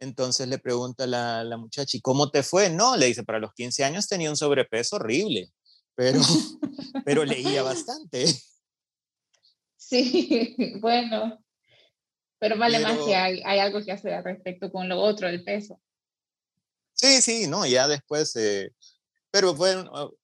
Entonces 0.00 0.48
le 0.48 0.58
pregunta 0.58 1.06
la, 1.06 1.44
la 1.44 1.56
muchacha, 1.56 1.96
¿y 1.96 2.00
cómo 2.00 2.30
te 2.30 2.42
fue? 2.42 2.70
No, 2.70 2.96
le 2.96 3.06
dice, 3.06 3.24
para 3.24 3.38
los 3.38 3.52
15 3.54 3.84
años 3.84 4.08
tenía 4.08 4.30
un 4.30 4.36
sobrepeso 4.36 4.96
horrible, 4.96 5.50
pero, 5.94 6.20
pero 7.04 7.24
leía 7.24 7.62
bastante. 7.62 8.26
Sí, 9.76 10.56
bueno, 10.80 11.42
pero 12.38 12.58
vale 12.58 12.78
pero, 12.78 12.88
más 12.88 13.06
que 13.06 13.14
hay, 13.14 13.42
hay, 13.44 13.58
algo 13.58 13.84
que 13.84 13.92
hacer 13.92 14.14
al 14.14 14.24
respecto 14.24 14.70
con 14.72 14.88
lo 14.88 14.98
otro, 15.00 15.28
el 15.28 15.44
peso. 15.44 15.80
Sí, 16.92 17.20
sí, 17.20 17.46
no, 17.48 17.66
ya 17.66 17.88
después... 17.88 18.34
Eh, 18.36 18.70
pero 19.34 19.52
fue, 19.56 19.74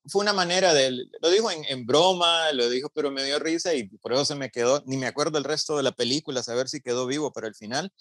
fue 0.07 0.23
una 0.23 0.33
manera 0.33 0.73
de, 0.73 0.93
lo 1.21 1.31
dijo 1.31 1.51
en, 1.51 1.65
en, 1.65 1.85
broma, 1.85 2.53
lo 2.53 2.71
dijo, 2.71 2.91
pero 2.95 3.11
me 3.11 3.25
dio 3.25 3.41
risa 3.41 3.75
y 3.75 3.89
por 3.99 4.13
eso 4.13 4.25
se 4.25 4.37
me 4.37 4.53
quedó, 4.53 4.85
ni 4.87 4.99
me 4.99 5.09
acuerdo 5.09 5.37
el 5.37 5.43
resto 5.43 5.77
de 5.77 5.83
la 5.83 5.91
película, 5.91 6.45
saber 6.45 6.69
si 6.69 6.81
quedó 6.81 7.09
vivo 7.09 7.33
para 7.33 7.49
el 7.49 7.57
final, 7.57 7.93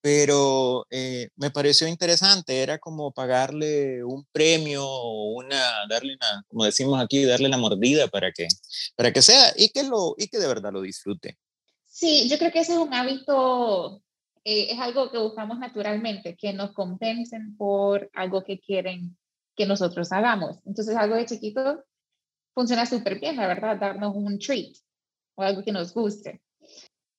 pero 0.00 0.86
eh, 0.88 1.28
me 1.36 1.50
pareció 1.50 1.86
interesante, 1.88 2.62
era 2.62 2.78
como 2.78 3.12
pagarle 3.12 4.02
un 4.02 4.24
premio 4.32 4.82
o 4.82 5.32
una, 5.32 5.86
darle 5.90 6.14
una, 6.14 6.42
como 6.48 6.64
decimos 6.64 6.98
aquí, 7.04 7.22
darle 7.26 7.50
la 7.50 7.58
mordida 7.58 8.08
para 8.08 8.32
que, 8.32 8.48
para 8.96 9.12
que 9.12 9.20
sea 9.20 9.52
y 9.58 9.68
que, 9.68 9.82
lo, 9.82 10.14
y 10.16 10.28
que 10.28 10.38
de 10.38 10.48
verdad 10.48 10.72
lo 10.72 10.80
disfrute. 10.80 11.36
Sí, 11.84 12.30
yo 12.30 12.38
creo 12.38 12.50
que 12.50 12.60
ese 12.60 12.72
es 12.72 12.78
un 12.78 12.94
hábito, 12.94 14.00
eh, 14.44 14.68
es 14.70 14.78
algo 14.78 15.10
que 15.10 15.18
buscamos 15.18 15.58
naturalmente, 15.58 16.34
que 16.34 16.54
nos 16.54 16.72
compensen 16.72 17.58
por 17.58 18.08
algo 18.14 18.42
que 18.42 18.58
quieren 18.58 19.18
que 19.60 19.66
nosotros 19.66 20.10
hagamos. 20.10 20.56
Entonces, 20.64 20.96
algo 20.96 21.16
de 21.16 21.26
chiquito 21.26 21.84
funciona 22.54 22.86
súper 22.86 23.20
bien, 23.20 23.36
la 23.36 23.46
verdad, 23.46 23.76
darnos 23.78 24.16
un 24.16 24.38
treat 24.38 24.74
o 25.36 25.42
algo 25.42 25.62
que 25.62 25.70
nos 25.70 25.92
guste. 25.92 26.40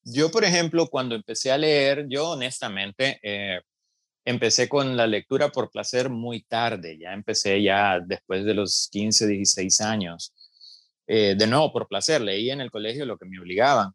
Yo, 0.03 0.31
por 0.31 0.43
ejemplo, 0.43 0.87
cuando 0.87 1.13
empecé 1.13 1.51
a 1.51 1.59
leer, 1.59 2.07
yo 2.09 2.31
honestamente 2.31 3.19
eh, 3.21 3.61
empecé 4.25 4.67
con 4.67 4.97
la 4.97 5.05
lectura 5.05 5.49
por 5.51 5.69
placer 5.69 6.09
muy 6.09 6.41
tarde, 6.41 6.97
ya 6.97 7.13
empecé 7.13 7.61
ya 7.61 7.99
después 7.99 8.43
de 8.43 8.55
los 8.55 8.89
15, 8.91 9.27
16 9.27 9.79
años. 9.81 10.33
Eh, 11.05 11.35
de 11.37 11.45
nuevo, 11.45 11.71
por 11.71 11.87
placer, 11.87 12.21
leí 12.21 12.49
en 12.49 12.61
el 12.61 12.71
colegio 12.71 13.05
lo 13.05 13.19
que 13.19 13.27
me 13.27 13.39
obligaban. 13.39 13.91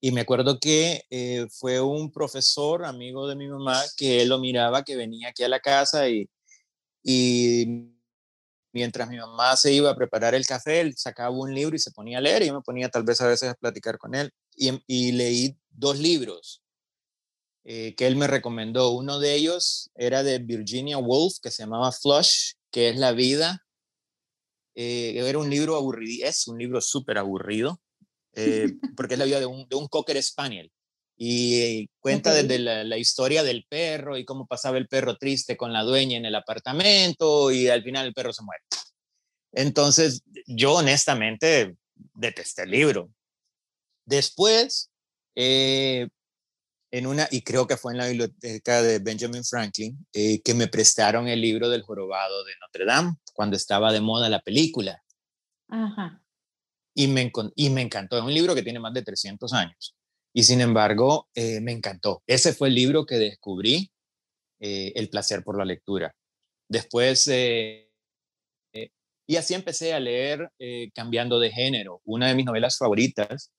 Y 0.00 0.10
me 0.10 0.22
acuerdo 0.22 0.58
que 0.58 1.02
eh, 1.08 1.46
fue 1.52 1.80
un 1.80 2.10
profesor, 2.10 2.84
amigo 2.84 3.28
de 3.28 3.36
mi 3.36 3.46
mamá, 3.46 3.80
que 3.96 4.22
él 4.22 4.30
lo 4.30 4.40
miraba, 4.40 4.82
que 4.82 4.96
venía 4.96 5.28
aquí 5.28 5.44
a 5.44 5.48
la 5.48 5.60
casa 5.60 6.08
y, 6.08 6.28
y 7.04 7.92
mientras 8.72 9.08
mi 9.08 9.18
mamá 9.18 9.56
se 9.56 9.72
iba 9.72 9.90
a 9.90 9.96
preparar 9.96 10.34
el 10.34 10.46
café, 10.46 10.80
él 10.80 10.96
sacaba 10.96 11.30
un 11.30 11.54
libro 11.54 11.76
y 11.76 11.78
se 11.78 11.92
ponía 11.92 12.18
a 12.18 12.20
leer 12.22 12.42
y 12.42 12.46
yo 12.46 12.54
me 12.54 12.62
ponía 12.62 12.88
tal 12.88 13.04
vez 13.04 13.20
a 13.20 13.28
veces 13.28 13.50
a 13.50 13.54
platicar 13.54 13.98
con 13.98 14.14
él. 14.14 14.32
Y, 14.56 14.82
y 14.86 15.12
leí 15.12 15.56
dos 15.70 15.98
libros 15.98 16.62
eh, 17.64 17.94
que 17.94 18.06
él 18.06 18.16
me 18.16 18.26
recomendó. 18.26 18.90
Uno 18.90 19.20
de 19.20 19.34
ellos 19.34 19.90
era 19.94 20.22
de 20.22 20.38
Virginia 20.38 20.98
Woolf, 20.98 21.38
que 21.42 21.50
se 21.50 21.62
llamaba 21.62 21.92
Flush, 21.92 22.54
que 22.70 22.88
es 22.88 22.96
la 22.96 23.12
vida. 23.12 23.64
Eh, 24.74 25.14
era 25.16 25.38
un 25.38 25.50
libro 25.50 25.76
aburrido, 25.76 26.26
es 26.26 26.48
un 26.48 26.58
libro 26.58 26.80
súper 26.80 27.18
aburrido, 27.18 27.80
eh, 28.32 28.72
porque 28.96 29.14
es 29.14 29.18
la 29.18 29.26
vida 29.26 29.40
de 29.40 29.46
un, 29.46 29.68
de 29.68 29.76
un 29.76 29.86
cocker 29.88 30.20
spaniel 30.22 30.72
y 31.16 31.88
cuenta 32.00 32.30
okay. 32.30 32.42
desde 32.42 32.58
la, 32.58 32.84
la, 32.84 32.98
historia 32.98 33.42
del 33.42 33.64
perro 33.68 34.16
y 34.16 34.24
cómo 34.24 34.46
pasaba 34.46 34.78
el 34.78 34.88
perro 34.88 35.16
triste 35.16 35.56
con 35.56 35.72
la 35.72 35.82
dueña 35.82 36.16
en 36.16 36.24
el 36.24 36.34
apartamento 36.34 37.52
y 37.52 37.68
al 37.68 37.82
final 37.82 38.06
el 38.06 38.14
perro 38.14 38.32
se 38.32 38.42
muere. 38.42 38.62
Entonces, 39.52 40.22
yo 40.46 40.74
honestamente 40.74 41.76
detesté 42.14 42.62
el 42.62 42.70
libro. 42.70 43.10
Después, 44.04 44.90
eh, 45.36 46.08
en 46.90 47.06
una, 47.06 47.26
y 47.30 47.42
creo 47.42 47.66
que 47.66 47.76
fue 47.76 47.92
en 47.92 47.98
la 47.98 48.06
biblioteca 48.06 48.82
de 48.82 48.98
Benjamin 48.98 49.44
Franklin, 49.44 50.06
eh, 50.12 50.40
que 50.42 50.54
me 50.54 50.68
prestaron 50.68 51.28
el 51.28 51.40
libro 51.40 51.68
del 51.68 51.82
jorobado 51.82 52.44
de 52.44 52.52
Notre 52.60 52.84
Dame 52.84 53.16
cuando 53.32 53.56
estaba 53.56 53.92
de 53.92 54.00
moda 54.00 54.28
la 54.28 54.40
película. 54.40 55.02
Ajá. 55.68 56.20
Y 56.94 57.08
me, 57.08 57.32
y 57.56 57.70
me 57.70 57.82
encantó. 57.82 58.16
Es 58.16 58.22
un 58.22 58.34
libro 58.34 58.54
que 58.54 58.62
tiene 58.62 58.78
más 58.78 58.94
de 58.94 59.02
300 59.02 59.52
años. 59.52 59.96
Y 60.36 60.42
sin 60.42 60.60
embargo, 60.60 61.28
eh, 61.34 61.60
me 61.60 61.70
encantó. 61.70 62.24
Ese 62.26 62.52
fue 62.52 62.66
el 62.68 62.74
libro 62.74 63.06
que 63.06 63.16
descubrí, 63.16 63.92
eh, 64.60 64.92
El 64.96 65.08
placer 65.08 65.44
por 65.44 65.56
la 65.56 65.64
lectura. 65.64 66.14
Después, 66.68 67.28
eh, 67.28 67.88
y 69.26 69.36
así 69.36 69.54
empecé 69.54 69.94
a 69.94 70.00
leer 70.00 70.50
cambiando 70.94 71.38
de 71.38 71.50
género. 71.50 72.02
Una 72.04 72.28
de 72.28 72.34
mis 72.34 72.44
novelas 72.44 72.76
favoritas 72.76 73.52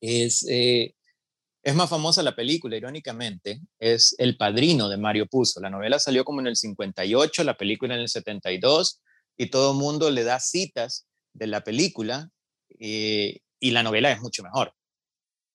es, 0.00 0.44
es 0.46 1.74
más 1.74 1.90
famosa 1.90 2.22
la 2.22 2.36
película, 2.36 2.76
irónicamente, 2.76 3.60
es 3.80 4.14
El 4.18 4.36
Padrino 4.36 4.88
de 4.88 4.96
Mario 4.96 5.26
Puzo. 5.26 5.60
La 5.60 5.70
novela 5.70 5.98
salió 5.98 6.24
como 6.24 6.40
en 6.40 6.46
el 6.48 6.56
58, 6.56 7.42
la 7.42 7.56
película 7.56 7.94
en 7.94 8.02
el 8.02 8.08
72, 8.08 9.00
y 9.36 9.50
todo 9.50 9.72
el 9.72 9.78
mundo 9.78 10.10
le 10.10 10.22
da 10.24 10.38
citas 10.40 11.06
de 11.32 11.46
la 11.48 11.64
película, 11.64 12.30
y 12.68 13.40
la 13.60 13.82
novela 13.82 14.12
es 14.12 14.20
mucho 14.20 14.44
mejor 14.44 14.72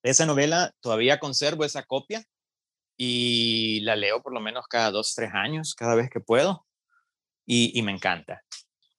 esa 0.05 0.25
novela 0.25 0.71
todavía 0.81 1.19
conservo 1.19 1.65
esa 1.65 1.83
copia 1.83 2.23
y 2.97 3.81
la 3.81 3.95
leo 3.95 4.21
por 4.21 4.33
lo 4.33 4.39
menos 4.39 4.67
cada 4.67 4.91
dos, 4.91 5.13
tres 5.15 5.31
años, 5.33 5.75
cada 5.75 5.95
vez 5.95 6.09
que 6.09 6.19
puedo, 6.19 6.65
y, 7.45 7.77
y 7.77 7.81
me 7.81 7.91
encanta. 7.91 8.41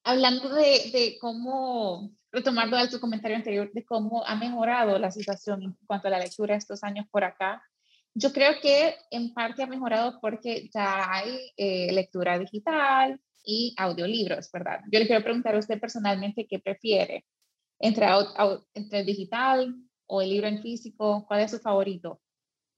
hablando 0.05 0.49
de, 0.51 0.91
de 0.93 1.17
cómo, 1.21 2.13
retomando 2.31 2.77
tu 2.89 3.01
comentario 3.01 3.37
anterior, 3.37 3.71
de 3.73 3.85
cómo 3.85 4.25
ha 4.25 4.37
mejorado 4.37 4.99
la 4.99 5.11
situación 5.11 5.63
en 5.63 5.77
cuanto 5.87 6.09
a 6.09 6.11
la 6.11 6.19
lectura 6.19 6.55
estos 6.55 6.85
años 6.85 7.07
por 7.11 7.25
acá, 7.25 7.63
yo 8.15 8.33
creo 8.33 8.61
que 8.61 8.97
en 9.11 9.35
parte 9.35 9.63
ha 9.63 9.67
mejorado 9.67 10.19
porque 10.21 10.71
ya 10.73 11.13
hay 11.13 11.53
eh, 11.57 11.93
lectura 11.93 12.39
digital 12.39 13.21
y 13.45 13.75
audiolibros, 13.77 14.51
¿verdad? 14.53 14.81
Yo 14.91 14.99
le 14.99 15.07
quiero 15.07 15.23
preguntar 15.23 15.55
a 15.55 15.59
usted 15.59 15.81
personalmente 15.81 16.47
qué 16.49 16.59
prefiere 16.59 17.25
entre, 17.79 18.07
entre 18.75 19.01
el 19.01 19.07
digital 19.07 19.75
o 20.07 20.23
el 20.23 20.31
libro 20.31 20.47
en 20.47 20.63
físico, 20.63 21.25
¿cuál 21.27 21.41
es 21.41 21.51
su 21.51 21.59
favorito? 21.59 22.21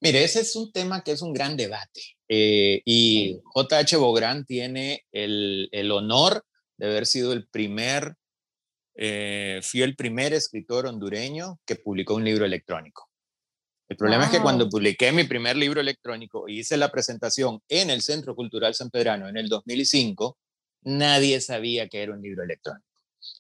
Mire, 0.01 0.23
ese 0.23 0.41
es 0.41 0.55
un 0.55 0.71
tema 0.71 1.03
que 1.03 1.13
es 1.13 1.23
un 1.23 1.33
gran 1.33 1.57
debate 1.57 2.03
eh, 2.29 2.83
y 2.85 3.41
J.H. 3.45 3.97
Bográn 3.97 4.45
tiene 4.45 5.05
el, 5.11 5.69
el 5.73 5.91
honor 5.91 6.45
de 6.77 6.87
haber 6.87 7.07
sido 7.07 7.33
el 7.33 7.49
primer, 7.49 8.15
eh, 8.95 9.61
fui 9.63 9.83
el 9.83 9.97
primer 9.97 10.33
escritor 10.33 10.87
hondureño 10.87 11.59
que 11.67 11.77
publicó 11.77 12.15
un 12.15 12.25
libro 12.25 12.45
electrónico. 12.45 13.09
El 13.89 13.97
problema 13.97 14.27
es 14.27 14.31
que 14.31 14.41
cuando 14.41 14.69
publiqué 14.69 15.11
mi 15.13 15.25
primer 15.25 15.57
libro 15.57 15.81
electrónico 15.81 16.47
y 16.47 16.61
hice 16.61 16.77
la 16.77 16.93
presentación 16.93 17.61
en 17.69 17.91
el 17.91 18.03
Centro 18.03 18.37
Cultural 18.37 18.75
San 18.75 18.91
Pedrano 18.91 19.29
en 19.29 19.37
el 19.39 19.49
2005, 19.49 20.37
nadie 20.83 21.41
sabía 21.41 21.89
que 21.89 22.03
era 22.03 22.13
un 22.13 22.21
libro 22.21 22.45
electrónico. 22.45 22.87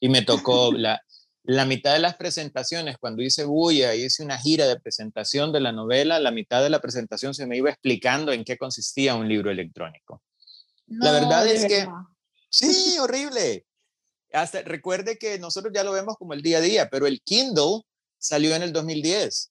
Y 0.00 0.08
me 0.08 0.22
tocó 0.22 0.72
la, 0.72 1.00
la 1.48 1.64
mitad 1.64 1.94
de 1.94 1.98
las 1.98 2.14
presentaciones, 2.16 2.98
cuando 2.98 3.22
hice 3.22 3.44
Bulla 3.44 3.94
y 3.94 4.04
hice 4.04 4.22
una 4.22 4.38
gira 4.38 4.66
de 4.66 4.78
presentación 4.78 5.50
de 5.50 5.60
la 5.60 5.72
novela, 5.72 6.20
la 6.20 6.30
mitad 6.30 6.62
de 6.62 6.68
la 6.68 6.80
presentación 6.80 7.32
se 7.32 7.46
me 7.46 7.56
iba 7.56 7.70
explicando 7.70 8.32
en 8.32 8.44
qué 8.44 8.58
consistía 8.58 9.14
un 9.14 9.26
libro 9.26 9.50
electrónico. 9.50 10.22
la 10.86 11.10
verdad 11.10 11.46
es 11.46 11.64
que 11.64 11.88
Sí, 12.50 12.98
horrible. 12.98 13.66
Hasta 14.32 14.62
recuerde 14.62 15.18
que 15.18 15.38
nosotros 15.38 15.72
ya 15.74 15.84
lo 15.84 15.92
vemos 15.92 16.16
como 16.18 16.34
el 16.34 16.42
día 16.42 16.58
a 16.58 16.62
día, 16.62 16.88
pero 16.90 17.06
el 17.06 17.22
Kindle 17.22 17.82
salió 18.18 18.54
en 18.54 18.62
el 18.62 18.72
2010. 18.72 19.50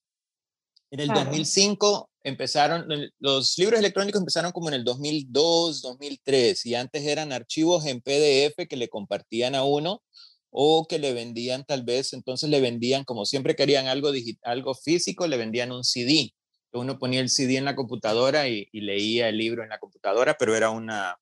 En 0.90 1.00
el 1.00 1.08
2005 1.08 2.10
empezaron, 2.22 2.86
los 3.18 3.58
libros 3.58 3.80
electrónicos 3.80 4.20
empezaron 4.20 4.52
como 4.52 4.68
en 4.68 4.74
el 4.74 4.84
2002, 4.84 5.82
2003, 5.82 6.64
y 6.66 6.74
antes 6.74 7.04
eran 7.04 7.32
archivos 7.32 7.84
en 7.86 8.00
PDF 8.00 8.66
que 8.68 8.76
le 8.76 8.88
compartían 8.88 9.54
a 9.54 9.64
uno 9.64 10.02
o 10.50 10.86
que 10.88 10.98
le 10.98 11.12
vendían 11.12 11.64
tal 11.64 11.82
vez, 11.84 12.12
entonces 12.12 12.48
le 12.50 12.60
vendían, 12.60 13.04
como 13.04 13.24
siempre 13.24 13.56
querían 13.56 13.86
algo, 13.86 14.10
algo 14.42 14.74
físico, 14.74 15.26
le 15.26 15.36
vendían 15.36 15.72
un 15.72 15.84
CD. 15.84 16.34
Uno 16.72 16.98
ponía 16.98 17.20
el 17.20 17.30
CD 17.30 17.56
en 17.56 17.64
la 17.64 17.74
computadora 17.74 18.48
y 18.48 18.68
leía 18.72 19.28
el 19.28 19.38
libro 19.38 19.62
en 19.62 19.70
la 19.70 19.78
computadora, 19.78 20.36
pero 20.38 20.54
era 20.54 20.70
una, 20.70 21.16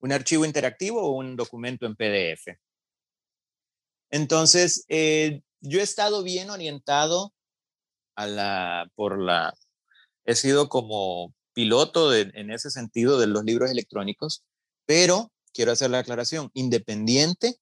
un 0.00 0.12
archivo 0.12 0.44
interactivo 0.44 1.02
o 1.02 1.16
un 1.16 1.36
documento 1.36 1.86
en 1.86 1.96
PDF. 1.96 2.58
Entonces, 4.10 4.84
eh, 4.88 5.42
yo 5.60 5.80
he 5.80 5.82
estado 5.82 6.22
bien 6.22 6.50
orientado 6.50 7.32
a 8.16 8.26
la, 8.26 8.90
por 8.94 9.20
la, 9.20 9.54
he 10.24 10.34
sido 10.34 10.68
como 10.68 11.34
piloto 11.52 12.14
en 12.14 12.50
ese 12.50 12.70
sentido 12.70 13.18
de 13.18 13.26
los 13.26 13.44
libros 13.44 13.70
electrónicos, 13.70 14.42
pero 14.86 15.30
quiero 15.52 15.72
hacer 15.72 15.90
la 15.90 15.98
aclaración, 15.98 16.50
independiente 16.54 17.56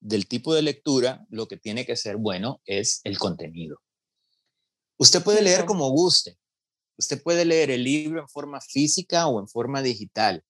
del 0.00 0.26
tipo 0.26 0.54
de 0.54 0.62
lectura, 0.62 1.26
lo 1.28 1.46
que 1.46 1.56
tiene 1.56 1.84
que 1.86 1.96
ser 1.96 2.16
bueno 2.16 2.60
es 2.64 3.00
el 3.04 3.18
contenido. 3.18 3.80
Usted 4.98 5.22
puede 5.22 5.42
leer 5.42 5.64
como 5.66 5.90
guste, 5.90 6.38
usted 6.98 7.22
puede 7.22 7.44
leer 7.44 7.70
el 7.70 7.84
libro 7.84 8.20
en 8.20 8.28
forma 8.28 8.60
física 8.60 9.26
o 9.26 9.40
en 9.40 9.48
forma 9.48 9.82
digital, 9.82 10.44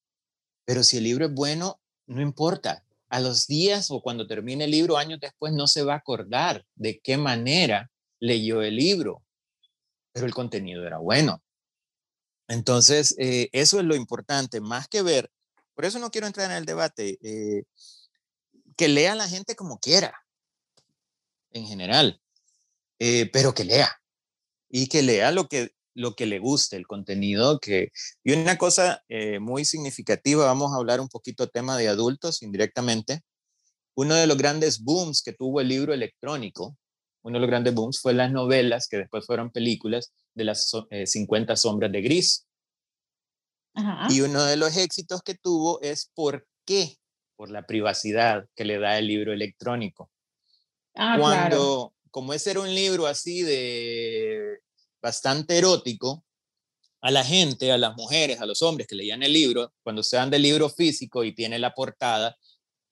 pero 0.65 0.83
si 0.83 0.99
el 0.99 1.05
libro 1.05 1.27
es 1.27 1.35
bueno, 1.35 1.81
no 2.07 2.21
importa. 2.21 2.85
A 3.09 3.19
los 3.19 3.49
días 3.49 3.91
o 3.91 4.01
cuando 4.03 4.29
termine 4.29 4.65
el 4.65 4.71
libro, 4.71 4.97
años 4.97 5.19
después, 5.21 5.53
no 5.53 5.67
se 5.67 5.83
va 5.83 5.95
a 5.95 5.97
acordar 5.97 6.65
de 6.77 7.01
qué 7.01 7.17
manera 7.17 7.91
leyó 8.21 8.63
el 8.63 8.77
libro, 8.77 9.25
pero 10.13 10.27
el 10.27 10.35
contenido 10.35 10.87
era 10.87 10.99
bueno. 10.99 11.43
Entonces, 12.47 13.17
eh, 13.19 13.49
eso 13.53 13.81
es 13.81 13.85
lo 13.85 13.97
importante, 13.97 14.61
más 14.61 14.87
que 14.87 15.03
ver. 15.03 15.31
Por 15.75 15.85
eso 15.85 15.99
no 15.99 16.11
quiero 16.11 16.27
entrar 16.27 16.51
en 16.51 16.57
el 16.57 16.67
debate. 16.67 17.19
Eh, 17.23 17.65
que 18.81 18.89
lea 18.89 19.15
la 19.15 19.29
gente 19.29 19.55
como 19.57 19.79
quiera, 19.79 20.25
en 21.51 21.67
general, 21.67 22.19
eh, 22.99 23.29
pero 23.31 23.53
que 23.53 23.65
lea. 23.65 23.91
Y 24.71 24.87
que 24.87 25.03
lea 25.03 25.33
lo 25.33 25.49
que 25.49 25.73
lo 25.93 26.15
que 26.15 26.25
le 26.25 26.39
guste, 26.39 26.77
el 26.77 26.87
contenido 26.87 27.59
que... 27.59 27.91
Y 28.25 28.33
una 28.33 28.57
cosa 28.57 29.03
eh, 29.09 29.39
muy 29.39 29.67
significativa, 29.67 30.47
vamos 30.47 30.73
a 30.73 30.77
hablar 30.77 30.99
un 30.99 31.11
poquito 31.11 31.49
tema 31.49 31.77
de 31.77 31.89
adultos 31.89 32.41
indirectamente. 32.41 33.21
Uno 33.95 34.15
de 34.15 34.27
los 34.27 34.39
grandes 34.39 34.83
booms 34.83 35.21
que 35.23 35.35
tuvo 35.35 35.61
el 35.61 35.69
libro 35.69 35.93
electrónico, 35.93 36.79
uno 37.23 37.37
de 37.37 37.41
los 37.41 37.51
grandes 37.51 37.75
booms 37.75 38.01
fue 38.01 38.15
las 38.15 38.33
novelas 38.33 38.89
que 38.89 38.97
después 38.97 39.27
fueron 39.27 39.51
películas 39.51 40.11
de 40.35 40.45
las 40.45 40.71
50 41.05 41.53
eh, 41.53 41.57
sombras 41.57 41.93
de 41.93 42.01
gris. 42.01 42.47
Y 44.09 44.23
uno 44.23 44.43
de 44.45 44.57
los 44.57 44.75
éxitos 44.79 45.21
que 45.21 45.35
tuvo 45.35 45.83
es 45.83 46.11
por 46.15 46.47
qué, 46.65 46.97
por 47.41 47.51
la 47.51 47.67
privacidad 47.67 48.45
que 48.55 48.67
le 48.67 48.79
da 48.79 48.99
el 48.99 49.07
libro 49.07 49.33
electrónico. 49.33 50.11
Ah, 50.95 51.17
Cuando, 51.19 51.95
como 52.11 52.35
ese 52.35 52.51
era 52.51 52.61
un 52.61 52.75
libro 52.75 53.07
así 53.07 53.41
de 53.41 54.59
bastante 55.01 55.57
erótico 55.57 56.23
a 57.01 57.11
la 57.11 57.25
gente, 57.25 57.73
a 57.73 57.79
las 57.79 57.97
mujeres, 57.97 58.43
a 58.43 58.45
los 58.45 58.61
hombres 58.61 58.87
que 58.87 58.95
leían 58.95 59.23
el 59.23 59.33
libro, 59.33 59.73
cuando 59.83 60.03
se 60.03 60.19
dan 60.19 60.29
del 60.29 60.43
libro 60.43 60.69
físico 60.69 61.25
y 61.25 61.35
tiene 61.35 61.59
la 61.59 61.73
portada, 61.73 62.37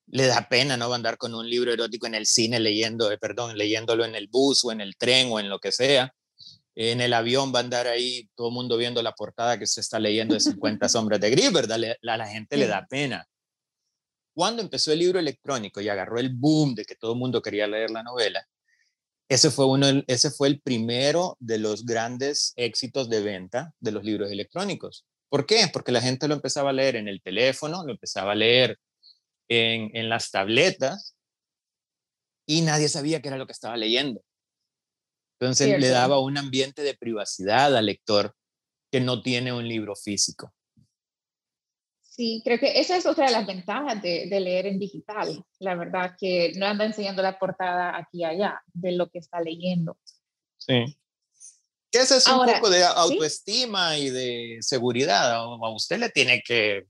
le 0.06 0.24
da 0.24 0.48
pena 0.48 0.78
no 0.78 0.94
andar 0.94 1.18
con 1.18 1.34
un 1.34 1.46
libro 1.46 1.70
erótico 1.70 2.06
en 2.06 2.14
el 2.14 2.24
cine 2.24 2.58
leyendo, 2.58 3.12
eh, 3.12 3.18
perdón, 3.18 3.58
leyéndolo 3.58 4.06
en 4.06 4.14
el 4.14 4.28
bus 4.28 4.64
o 4.64 4.72
en 4.72 4.80
el 4.80 4.96
tren 4.96 5.28
o 5.30 5.38
en 5.40 5.50
lo 5.50 5.58
que 5.58 5.72
sea. 5.72 6.14
En 6.74 7.02
el 7.02 7.12
avión 7.12 7.52
va 7.54 7.58
a 7.58 7.64
andar 7.64 7.86
ahí 7.86 8.30
todo 8.34 8.48
el 8.48 8.54
mundo 8.54 8.78
viendo 8.78 9.02
la 9.02 9.12
portada 9.12 9.58
que 9.58 9.66
se 9.66 9.82
está 9.82 9.98
leyendo 9.98 10.32
de 10.32 10.40
50 10.40 10.88
sombras 10.88 11.20
de 11.20 11.28
gris, 11.28 11.52
¿verdad? 11.52 11.78
a 12.02 12.16
la 12.16 12.26
gente 12.26 12.56
le 12.56 12.66
da 12.66 12.86
pena. 12.88 13.28
Cuando 14.38 14.62
empezó 14.62 14.92
el 14.92 15.00
libro 15.00 15.18
electrónico 15.18 15.80
y 15.80 15.88
agarró 15.88 16.20
el 16.20 16.32
boom 16.32 16.76
de 16.76 16.84
que 16.84 16.94
todo 16.94 17.14
el 17.14 17.18
mundo 17.18 17.42
quería 17.42 17.66
leer 17.66 17.90
la 17.90 18.04
novela, 18.04 18.46
ese 19.28 19.50
fue, 19.50 19.66
uno, 19.66 19.88
ese 20.06 20.30
fue 20.30 20.46
el 20.46 20.60
primero 20.60 21.36
de 21.40 21.58
los 21.58 21.84
grandes 21.84 22.52
éxitos 22.54 23.10
de 23.10 23.20
venta 23.20 23.74
de 23.80 23.90
los 23.90 24.04
libros 24.04 24.30
electrónicos. 24.30 25.04
¿Por 25.28 25.44
qué? 25.44 25.68
Porque 25.72 25.90
la 25.90 26.00
gente 26.00 26.28
lo 26.28 26.34
empezaba 26.34 26.70
a 26.70 26.72
leer 26.72 26.94
en 26.94 27.08
el 27.08 27.20
teléfono, 27.20 27.84
lo 27.84 27.90
empezaba 27.90 28.30
a 28.30 28.36
leer 28.36 28.78
en, 29.48 29.90
en 29.96 30.08
las 30.08 30.30
tabletas 30.30 31.16
y 32.46 32.60
nadie 32.60 32.88
sabía 32.88 33.20
qué 33.20 33.26
era 33.26 33.38
lo 33.38 33.46
que 33.46 33.54
estaba 33.54 33.76
leyendo. 33.76 34.22
Entonces 35.40 35.80
le 35.80 35.88
daba 35.88 36.20
un 36.20 36.38
ambiente 36.38 36.82
de 36.82 36.96
privacidad 36.96 37.76
al 37.76 37.86
lector 37.86 38.36
que 38.92 39.00
no 39.00 39.20
tiene 39.20 39.52
un 39.52 39.66
libro 39.66 39.96
físico. 39.96 40.54
Sí, 42.18 42.42
creo 42.44 42.58
que 42.58 42.80
esa 42.80 42.96
es 42.96 43.06
otra 43.06 43.26
de 43.26 43.30
las 43.30 43.46
ventajas 43.46 44.02
de, 44.02 44.26
leer 44.28 44.66
en 44.66 44.80
digital, 44.80 45.40
la 45.60 45.76
verdad, 45.76 46.16
que 46.18 46.52
no 46.56 46.66
anda 46.66 46.84
enseñando 46.84 47.22
la 47.22 47.38
portada 47.38 47.96
aquí 47.96 48.22
y 48.22 48.24
allá 48.24 48.60
de 48.74 48.90
lo 48.90 49.08
que 49.08 49.20
está 49.20 49.40
leyendo. 49.40 49.96
Sí. 50.56 50.98
Que 51.92 52.00
ese 52.00 52.16
es 52.16 52.26
un 52.26 52.44
poco 52.44 52.70
de 52.70 52.82
autoestima 52.82 53.96
y 53.98 54.10
de 54.10 54.58
seguridad. 54.62 55.32
A 55.32 55.70
usted 55.70 56.00
le 56.00 56.08
tiene 56.08 56.42
que 56.44 56.88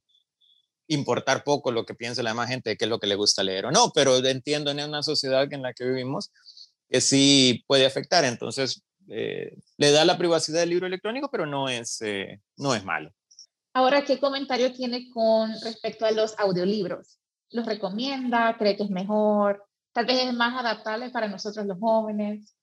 importar 0.87 1.45
poco 1.45 1.73
lo 1.73 1.85
que 1.85 1.95
piense 1.95 2.23
la 2.23 2.31
demás 2.31 2.49
gente 2.49 2.71
de 2.71 2.77
qué 2.79 2.87
es 2.87 2.91
lo 2.91 2.99
que 2.99 3.07
le 3.07 3.15
gusta 3.15 3.43
leer 3.43 3.67
o 3.67 3.71
no, 3.71 3.93
pero 3.95 4.17
entiendo 4.25 4.71
en 4.71 4.81
una 4.81 5.03
sociedad 5.03 5.47
en 5.53 5.61
la 5.61 5.75
que 5.75 5.85
vivimos 5.85 6.33
que 6.89 7.03
sí 7.03 7.65
puede 7.67 7.85
afectar. 7.85 8.25
Entonces, 8.25 8.83
eh, 9.11 9.59
le 9.77 9.91
da 9.91 10.07
la 10.07 10.17
privacidad 10.17 10.61
del 10.61 10.71
libro 10.71 10.87
electrónico, 10.87 11.31
pero 11.31 11.45
no 11.45 11.69
es, 11.69 12.01
eh, 12.01 12.41
no 12.57 12.75
es 12.75 12.83
malo. 12.83 13.13
Ahora, 13.79 14.05
¿qué 14.05 14.19
comentario 14.19 14.73
tiene 14.73 15.09
con 15.09 15.53
respecto 15.61 16.05
a 16.05 16.11
los 16.11 16.37
audiolibros? 16.37 17.21
¿Los 17.51 17.65
recomienda? 17.65 18.57
¿Cree 18.59 18.77
que 18.77 18.83
es 18.83 18.91
mejor? 18.91 19.65
¿Tal 19.93 20.05
vez 20.05 20.25
es 20.25 20.35
más 20.35 20.59
adaptable 20.59 21.11
para 21.11 21.29
nosotros 21.29 21.65
los 21.65 21.79
jóvenes? 21.79 22.57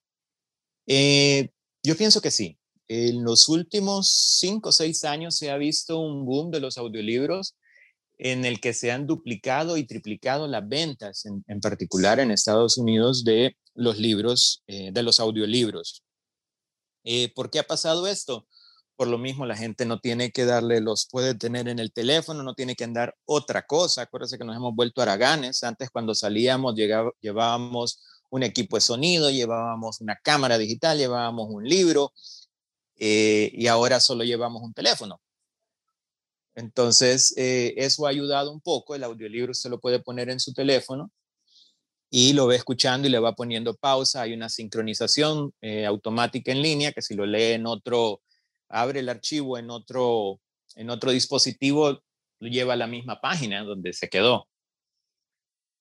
Eh, 0.86 1.52
yo 1.82 1.96
pienso 1.96 2.20
que 2.20 2.32
sí. 2.32 2.60
En 2.90 3.24
los 3.24 3.48
últimos 3.48 4.12
cinco 4.42 4.70
o 4.70 4.72
seis 4.74 5.06
años 5.06 5.38
se 5.38 5.52
ha 5.52 5.56
visto 5.56 6.02
un 6.02 6.26
boom 6.26 6.52
de 6.52 6.60
los 6.60 6.78
audiolibros 6.78 7.56
en 8.18 8.44
el 8.44 8.60
que 8.60 8.74
se 8.74 8.92
han 8.92 9.08
duplicado 9.08 9.78
y 9.78 9.86
triplicado 9.86 10.50
las 10.50 10.68
ventas, 10.68 11.26
en, 11.26 11.62
particular 11.62 12.20
en 12.20 12.32
Estados 12.32 12.78
Unidos, 12.78 13.24
de 13.24 13.56
los 13.74 13.98
libros, 14.00 14.64
eh, 14.68 14.92
de 14.92 15.02
los 15.02 15.22
audiolibros. 15.22 16.04
Eh, 17.06 17.32
¿Por 17.34 17.50
qué 17.50 17.60
ha 17.60 17.64
pasado 17.64 18.06
esto? 18.06 18.46
Por 18.96 19.08
lo 19.08 19.18
mismo, 19.18 19.46
la 19.46 19.58
gente 19.58 19.86
no 19.86 20.00
tiene 20.00 20.32
que 20.32 20.46
darle, 20.46 20.80
los 20.80 21.08
puede 21.12 21.36
tener 21.36 21.68
en 21.68 21.80
el 21.80 21.92
teléfono, 21.92 22.44
no 22.44 22.54
tiene 22.54 22.76
que 22.76 22.86
andar 22.86 23.16
otra 23.26 23.66
cosa. 23.66 24.04
Acuérdense 24.04 24.38
que 24.38 24.46
nos 24.46 24.56
hemos 24.56 24.74
vuelto 24.74 25.02
araganes. 25.02 25.64
Antes, 25.64 25.90
cuando 25.90 26.16
salíamos, 26.16 26.76
llevábamos 26.76 28.02
un 28.30 28.44
equipo 28.44 28.78
de 28.78 28.82
sonido, 28.82 29.30
llevábamos 29.30 30.02
una 30.02 30.16
cámara 30.16 30.58
digital, 30.58 30.98
llevábamos 30.98 31.48
un 31.50 31.68
libro 31.68 32.14
eh, 32.98 33.52
y 33.54 33.68
ahora 33.68 34.00
solo 34.00 34.24
llevamos 34.24 34.64
un 34.64 34.74
teléfono. 34.74 35.20
Entonces, 36.56 37.34
eh, 37.38 37.74
eso 37.78 38.06
ha 38.06 38.10
ayudado 38.10 38.52
un 38.52 38.62
poco. 38.62 38.96
El 38.96 39.04
audiolibro 39.04 39.54
se 39.54 39.70
lo 39.70 39.80
puede 39.80 40.00
poner 40.00 40.30
en 40.30 40.40
su 40.40 40.54
teléfono 40.54 41.12
y 42.10 42.34
lo 42.34 42.48
ve 42.48 42.56
escuchando 42.56 43.08
y 43.08 43.12
le 43.12 43.20
va 43.20 43.34
poniendo 43.36 43.76
pausa. 43.76 44.22
Hay 44.22 44.34
una 44.34 44.48
sincronización 44.48 45.54
eh, 45.62 45.86
automática 45.86 46.52
en 46.52 46.62
línea 46.62 46.94
que 46.94 47.02
si 47.02 47.14
lo 47.14 47.26
lee 47.26 47.54
en 47.54 47.68
otro, 47.68 48.22
abre 48.70 49.00
el 49.00 49.10
archivo 49.10 49.58
en 49.58 49.70
otro, 49.70 50.40
en 50.76 50.90
otro 50.90 51.12
dispositivo, 51.12 52.02
lo 52.40 52.50
lleva 52.50 52.74
a 52.74 52.78
la 52.78 52.88
misma 52.88 53.22
página 53.22 53.64
donde 53.64 53.94
se 53.94 54.10
quedó. 54.10 54.48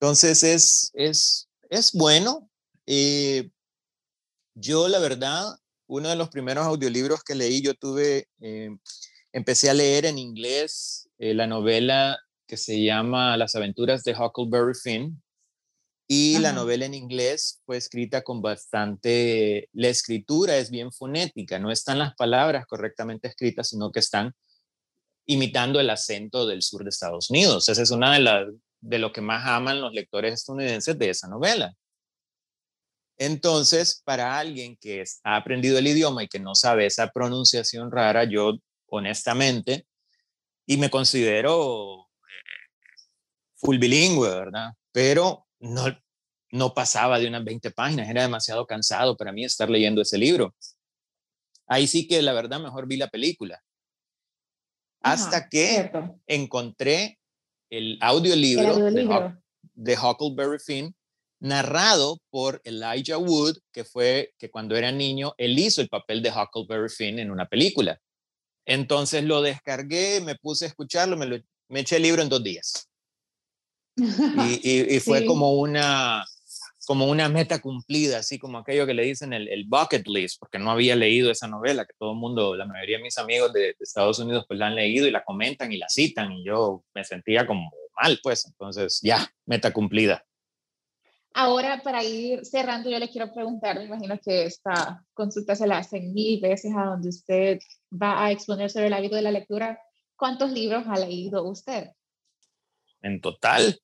Entonces 0.01 0.42
es, 0.42 0.90
es, 0.94 1.49
es 1.70 1.92
bueno. 1.92 2.51
Eh, 2.87 3.51
yo, 4.55 4.88
la 4.88 4.99
verdad, 4.99 5.44
uno 5.87 6.09
de 6.09 6.16
los 6.16 6.29
primeros 6.29 6.66
audiolibros 6.66 7.23
que 7.25 7.35
leí, 7.35 7.62
yo 7.62 7.75
tuve, 7.75 8.29
eh, 8.40 8.70
empecé 9.33 9.70
a 9.70 9.75
leer 9.75 10.05
en 10.05 10.18
inglés 10.18 11.09
la 11.18 11.47
novela 11.47 12.18
que 12.47 12.57
se 12.57 12.83
llama 12.83 13.37
Las 13.37 13.55
aventuras 13.55 14.03
de 14.03 14.14
Huckleberry 14.14 14.75
Finn, 14.75 15.23
y 16.07 16.38
la 16.38 16.53
novela 16.53 16.85
en 16.85 16.95
inglés 16.95 17.62
fue 17.64 17.79
escrita 17.79 18.23
con 18.23 18.43
bastante, 18.43 19.69
la 19.73 19.88
escritura 19.88 20.57
es 20.57 20.71
bien 20.71 20.93
fonética, 20.93 21.59
no 21.59 21.71
están 21.71 21.99
las 21.99 22.14
palabras 22.14 22.67
correctamente 22.67 23.29
escritas, 23.29 23.71
sino 23.71 23.90
que 23.90 24.01
están 24.01 24.35
imitando 25.27 25.81
el 25.81 25.88
acento 25.88 26.47
del 26.47 26.62
sur 26.62 26.83
de 26.83 26.90
Estados 26.90 27.31
Unidos. 27.31 27.69
Esa 27.69 27.83
es 27.83 27.90
una 27.90 28.12
de 28.12 28.21
las 28.21 28.47
de 28.81 28.99
lo 28.99 29.12
que 29.12 29.23
más 29.23 29.47
aman 29.47 29.81
los 29.81 29.95
lectores 29.95 30.35
estadounidenses 30.35 30.99
de 30.99 31.09
esa 31.09 31.27
novela. 31.27 31.75
Entonces, 33.17 34.03
para 34.05 34.38
alguien 34.38 34.77
que 34.77 35.05
ha 35.23 35.37
aprendido 35.37 35.79
el 35.79 35.87
idioma 35.87 36.25
y 36.25 36.29
que 36.29 36.40
no 36.40 36.55
sabe 36.55 36.85
esa 36.85 37.09
pronunciación 37.09 37.90
rara, 37.90 38.25
yo 38.25 38.59
honestamente, 38.87 39.87
y 40.67 40.77
me 40.77 40.90
considero 40.90 42.09
eh, 42.09 43.05
full 43.57 43.79
bilingüe, 43.79 44.29
¿verdad? 44.29 44.73
Pero 44.93 45.43
no, 45.64 45.87
no 46.50 46.74
pasaba 46.74 47.18
de 47.18 47.27
unas 47.27 47.44
20 47.44 47.70
páginas, 47.70 48.09
era 48.09 48.22
demasiado 48.22 48.66
cansado 48.66 49.16
para 49.16 49.33
mí 49.33 49.44
estar 49.44 49.68
leyendo 49.68 50.03
ese 50.03 50.18
libro. 50.18 50.55
Ahí 51.66 51.87
sí 51.87 52.07
que 52.07 52.20
la 52.22 52.33
verdad 52.33 52.61
mejor 52.61 52.87
vi 52.87 52.96
la 52.96 53.09
película. 53.09 53.62
Hasta 55.00 55.48
que 55.48 55.90
encontré 56.27 57.18
el 57.70 57.98
audiolibro, 58.00 58.77
De, 59.74 59.98
Huckleberry 59.98 60.59
Finn, 60.59 60.94
narrado 61.40 62.18
por 62.31 62.61
Elijah 62.64 63.18
Wood, 63.18 63.59
que 63.72 63.85
fue 63.85 64.33
que 64.38 64.50
cuando 64.50 64.77
era 64.77 64.92
niño, 64.92 65.35
él 65.37 65.59
hizo 65.59 65.81
el 65.81 65.88
papel 65.88 66.22
de 66.22 66.31
Huckleberry 66.31 66.88
Finn 66.88 67.18
en 67.18 67.31
una 67.31 67.46
película. 67.46 68.00
Entonces 68.66 69.24
lo 69.24 69.42
descargué, 69.42 70.20
me 70.20 70.37
puse 70.37 70.66
a 70.66 70.68
escucharlo, 70.68 71.16
me, 71.16 71.44
me 71.68 71.81
eché 71.81 71.96
el 71.96 72.03
libro 72.03 72.22
en 72.22 72.29
dos 72.29 72.42
días. 72.42 72.88
Y, 74.62 74.98
fue 75.00 75.24
como 75.24 75.52
una 75.54 76.24
como 76.87 77.07
una 77.07 77.28
meta 77.28 77.61
cumplida, 77.61 78.18
así 78.18 78.38
como 78.38 78.59
aquello 78.59 78.87
que 78.87 78.94
le 78.94 79.04
dicen 79.04 79.33
el, 79.33 79.48
el, 79.48 79.64
bucket 79.64 80.07
list, 80.07 80.38
porque 80.38 80.59
no 80.59 80.70
había 80.70 80.94
leído 80.96 81.30
esa 81.30 81.48
novela, 81.48 81.87
que 81.87 81.94
todo 81.98 82.12
el 82.12 82.18
mundo, 82.18 82.54
la 82.54 82.66
mayoría 82.66 82.98
de 82.98 83.04
mis 83.04 83.18
amigos 83.18 83.52
de, 83.52 83.74
Estados 83.80 84.18
Unidos, 84.18 84.44
pues 84.46 84.59
la 84.59 84.66
han 84.66 84.74
leído 84.74 85.07
y 85.07 85.11
la 85.11 85.24
comentan 85.24 85.72
y 85.72 85.78
la 85.78 85.88
citan, 85.88 86.33
y 86.33 86.44
yo 86.44 86.85
me 86.94 87.04
sentía 87.04 87.46
como 87.46 87.72
mal, 88.00 88.18
pues, 88.22 88.46
entonces 88.46 89.00
ya, 89.02 89.26
meta 89.46 89.72
cumplida. 89.72 90.24
Ahora, 91.33 91.80
para 91.83 92.04
ir 92.04 92.44
cerrando, 92.44 92.90
yo 92.90 92.98
le 92.98 93.09
quiero 93.09 93.33
preguntar, 93.33 93.76
me 93.76 93.85
imagino 93.85 94.18
que 94.18 94.44
esta 94.44 95.04
consulta 95.14 95.57
se 95.57 95.66
la 95.66 95.78
hacen 95.78 96.12
mil 96.12 96.40
veces 96.40 96.72
a 96.76 96.85
donde 96.85 97.09
usted 97.09 97.59
va 97.90 98.24
a 98.24 98.30
exponer 98.30 98.70
sobre 98.70 98.87
el 98.87 98.92
hábito 98.92 99.16
de 99.16 99.22
la 99.22 99.33
lectura. 99.33 99.80
¿Cuántos 100.16 100.52
libros 100.52 100.85
ha 100.87 100.96
leído 100.96 101.42
usted? 101.42 101.90
En 103.02 103.20
total, 103.20 103.80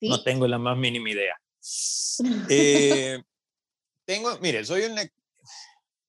no 0.00 0.22
tengo 0.22 0.46
la 0.46 0.58
más 0.58 0.76
mínima 0.76 1.10
idea. 1.10 1.34
Eh, 2.50 3.22
tengo, 4.04 4.36
mire, 4.40 4.64
soy 4.64 4.82
un... 4.82 4.98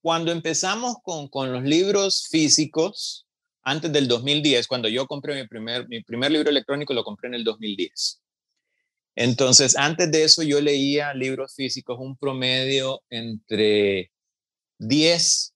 Cuando 0.01 0.31
empezamos 0.31 0.95
con, 1.03 1.27
con 1.27 1.51
los 1.51 1.63
libros 1.63 2.27
físicos, 2.31 3.27
antes 3.61 3.91
del 3.91 4.07
2010, 4.07 4.67
cuando 4.67 4.87
yo 4.87 5.05
compré 5.05 5.35
mi 5.35 5.47
primer, 5.47 5.87
mi 5.87 6.01
primer 6.01 6.31
libro 6.31 6.49
electrónico, 6.49 6.93
lo 6.93 7.03
compré 7.03 7.27
en 7.27 7.35
el 7.35 7.43
2010. 7.43 8.21
Entonces, 9.15 9.75
antes 9.77 10.09
de 10.11 10.23
eso, 10.23 10.41
yo 10.41 10.61
leía 10.61 11.13
libros 11.13 11.53
físicos, 11.53 11.99
un 11.99 12.17
promedio 12.17 13.03
entre 13.09 14.11
10, 14.79 15.53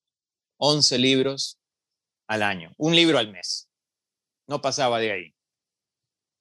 11 0.58 0.98
libros 1.00 1.58
al 2.28 2.43
año, 2.43 2.74
un 2.78 2.96
libro 2.96 3.17
al 3.17 3.32
mes. 3.32 3.69
No 4.48 4.62
pasaba 4.62 5.00
de 5.00 5.12
ahí 5.13 5.34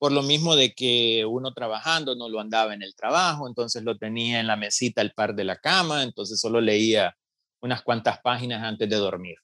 por 0.03 0.11
lo 0.11 0.25
mismo 0.25 0.57
de 0.57 0.73
que 0.73 1.25
uno 1.25 1.55
trabajando 1.55 2.17
no 2.17 2.29
lo 2.29 2.41
andaba 2.41 2.75
en 2.75 2.83
el 2.83 2.93
trabajo, 2.97 3.47
entonces 3.47 3.85
lo 3.85 3.97
tenía 3.99 4.41
en 4.41 4.49
la 4.49 4.57
mesita 4.57 5.01
al 5.01 5.13
par 5.13 5.33
de 5.37 5.45
la 5.45 5.59
cama, 5.59 6.03
entonces 6.03 6.41
solo 6.41 6.61
leía 6.61 7.17
unas 7.61 7.83
cuantas 7.83 8.19
páginas 8.21 8.65
antes 8.65 8.91
de 8.91 8.97
dormir. 8.97 9.37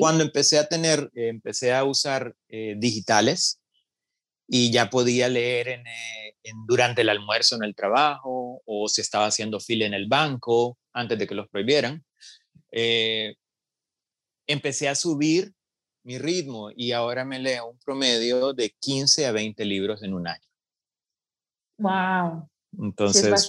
Cuando 0.00 0.24
empecé 0.24 0.58
a 0.58 0.66
tener, 0.66 1.12
eh, 1.14 1.28
empecé 1.28 1.72
a 1.72 1.84
usar 1.84 2.34
eh, 2.48 2.74
digitales 2.76 3.60
y 4.48 4.72
ya 4.72 4.90
podía 4.90 5.28
leer 5.28 5.68
eh, 5.68 5.84
en, 6.42 6.66
durante 6.66 7.02
el 7.02 7.10
almuerzo 7.10 7.54
en 7.54 7.62
el 7.62 7.76
trabajo 7.76 8.62
o 8.66 8.88
si 8.88 9.00
estaba 9.00 9.26
haciendo 9.26 9.60
fila 9.60 9.86
en 9.86 9.94
el 9.94 10.08
banco 10.08 10.76
antes 10.92 11.16
de 11.16 11.28
que 11.28 11.36
los 11.36 11.48
prohibieran, 11.48 12.04
empecé 14.48 14.88
a 14.88 14.96
subir 14.96 15.52
mi 16.08 16.16
ritmo 16.16 16.70
y 16.74 16.92
ahora 16.92 17.22
me 17.22 17.38
leo 17.38 17.68
un 17.68 17.78
promedio 17.80 18.54
de 18.54 18.70
15 18.70 19.26
a 19.26 19.32
20 19.32 19.62
libros 19.66 20.02
en 20.02 20.14
un 20.14 20.26
año. 20.26 20.48
Wow. 21.76 22.48
Entonces, 22.78 23.46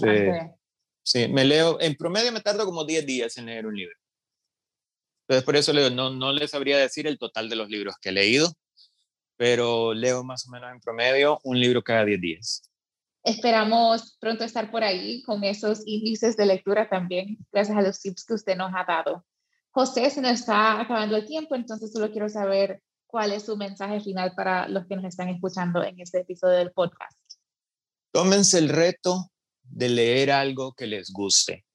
sí, 1.03 1.19
eh, 1.19 1.27
me 1.29 1.45
leo, 1.45 1.79
en 1.79 1.95
promedio 1.95 2.33
me 2.33 2.41
tardo 2.41 2.65
como 2.65 2.83
10 2.83 3.05
días 3.05 3.37
en 3.37 3.45
leer 3.45 3.65
un 3.65 3.77
libro. 3.77 3.95
Entonces, 5.23 5.45
por 5.45 5.55
eso 5.55 5.71
leo, 5.71 5.89
no, 5.89 6.09
no 6.09 6.33
les 6.33 6.51
sabría 6.51 6.77
decir 6.77 7.07
el 7.07 7.17
total 7.17 7.47
de 7.47 7.55
los 7.55 7.69
libros 7.69 7.95
que 8.01 8.09
he 8.09 8.11
leído, 8.11 8.51
pero 9.37 9.93
leo 9.93 10.25
más 10.25 10.45
o 10.45 10.51
menos 10.51 10.69
en 10.69 10.81
promedio 10.81 11.39
un 11.45 11.57
libro 11.57 11.81
cada 11.81 12.03
10 12.03 12.19
días. 12.19 12.69
Esperamos 13.23 14.17
pronto 14.19 14.43
estar 14.43 14.69
por 14.69 14.83
ahí 14.83 15.23
con 15.23 15.45
esos 15.45 15.81
índices 15.85 16.35
de 16.35 16.45
lectura 16.45 16.89
también, 16.89 17.37
gracias 17.53 17.77
a 17.77 17.81
los 17.81 18.01
tips 18.01 18.25
que 18.25 18.33
usted 18.33 18.57
nos 18.57 18.73
ha 18.75 18.83
dado. 18.83 19.25
José, 19.71 20.10
se 20.10 20.21
nos 20.21 20.32
está 20.32 20.82
acabando 20.82 21.15
el 21.15 21.25
tiempo, 21.25 21.55
entonces 21.55 21.91
solo 21.91 22.12
quiero 22.12 22.27
saber 22.27 22.82
cuál 23.05 23.32
es 23.32 23.43
su 23.43 23.55
mensaje 23.55 23.99
final 24.01 24.34
para 24.36 24.67
los 24.67 24.86
que 24.88 24.95
nos 24.95 25.05
están 25.05 25.29
escuchando 25.29 25.84
en 25.84 25.99
este 25.99 26.21
episodio 26.21 26.58
del 26.58 26.71
podcast. 26.71 27.17
Tómense 28.12 28.58
el 28.58 28.69
reto 28.69 29.32
de 29.63 29.89
leer 29.89 30.32
algo 30.32 30.73
que 30.73 30.88
les 30.88 31.12
guste. 31.12 31.65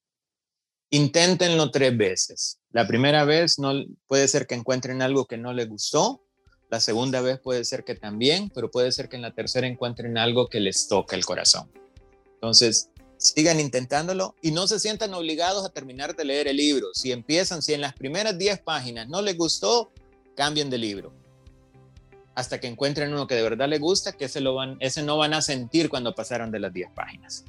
Inténtenlo 0.90 1.70
tres 1.70 1.96
veces. 1.96 2.60
La 2.70 2.86
primera 2.86 3.24
vez 3.24 3.58
no 3.58 3.72
puede 4.06 4.28
ser 4.28 4.46
que 4.46 4.54
encuentren 4.54 5.02
algo 5.02 5.26
que 5.26 5.38
no 5.38 5.52
les 5.52 5.68
gustó. 5.68 6.24
La 6.70 6.80
segunda 6.80 7.20
vez 7.20 7.40
puede 7.40 7.64
ser 7.64 7.84
que 7.84 7.94
también, 7.94 8.50
pero 8.50 8.70
puede 8.70 8.90
ser 8.92 9.08
que 9.08 9.16
en 9.16 9.22
la 9.22 9.34
tercera 9.34 9.66
encuentren 9.66 10.18
algo 10.18 10.48
que 10.48 10.60
les 10.60 10.88
toque 10.88 11.14
el 11.14 11.24
corazón. 11.24 11.70
Entonces, 12.34 12.90
sigan 13.24 13.58
intentándolo 13.58 14.34
y 14.42 14.50
no 14.50 14.66
se 14.66 14.78
sientan 14.78 15.14
obligados 15.14 15.64
a 15.64 15.70
terminar 15.70 16.14
de 16.14 16.24
leer 16.24 16.46
el 16.46 16.58
libro. 16.58 16.88
Si 16.92 17.10
empiezan, 17.10 17.62
si 17.62 17.72
en 17.72 17.80
las 17.80 17.94
primeras 17.94 18.36
10 18.36 18.60
páginas 18.60 19.08
no 19.08 19.22
les 19.22 19.36
gustó, 19.36 19.90
cambien 20.36 20.68
de 20.68 20.76
libro. 20.76 21.12
Hasta 22.34 22.60
que 22.60 22.66
encuentren 22.66 23.12
uno 23.12 23.26
que 23.26 23.34
de 23.34 23.42
verdad 23.42 23.68
les 23.68 23.80
gusta, 23.80 24.12
que 24.12 24.26
ese, 24.26 24.40
lo 24.40 24.54
van, 24.54 24.76
ese 24.80 25.02
no 25.02 25.16
van 25.16 25.32
a 25.32 25.40
sentir 25.40 25.88
cuando 25.88 26.14
pasaron 26.14 26.50
de 26.50 26.60
las 26.60 26.72
10 26.72 26.90
páginas. 26.94 27.44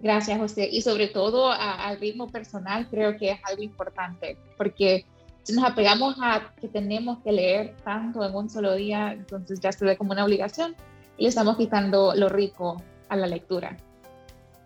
Gracias, 0.00 0.38
José. 0.38 0.68
Y 0.70 0.82
sobre 0.82 1.08
todo 1.08 1.52
al 1.52 2.00
ritmo 2.00 2.28
personal, 2.28 2.88
creo 2.90 3.16
que 3.16 3.30
es 3.30 3.38
algo 3.44 3.62
importante, 3.62 4.36
porque 4.56 5.06
si 5.44 5.52
nos 5.52 5.64
apegamos 5.64 6.16
a 6.20 6.52
que 6.60 6.66
tenemos 6.66 7.18
que 7.22 7.30
leer 7.30 7.76
tanto 7.84 8.24
en 8.24 8.34
un 8.34 8.50
solo 8.50 8.74
día, 8.74 9.12
entonces 9.12 9.60
ya 9.60 9.70
se 9.70 9.84
ve 9.84 9.96
como 9.96 10.12
una 10.12 10.24
obligación 10.24 10.74
y 11.16 11.22
le 11.22 11.28
estamos 11.28 11.56
quitando 11.56 12.14
lo 12.16 12.28
rico 12.28 12.82
a 13.08 13.16
la 13.16 13.28
lectura. 13.28 13.76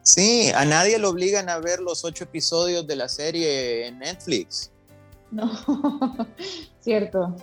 Sí, 0.02 0.50
a 0.54 0.64
nadie 0.64 0.98
lo 0.98 1.10
obligan 1.10 1.48
a 1.48 1.58
ver 1.58 1.80
los 1.80 2.04
ocho 2.04 2.24
episodios 2.24 2.86
de 2.86 2.96
la 2.96 3.08
serie 3.08 3.86
en 3.86 3.98
Netflix. 3.98 4.70
No, 5.30 5.50
cierto. 6.80 7.36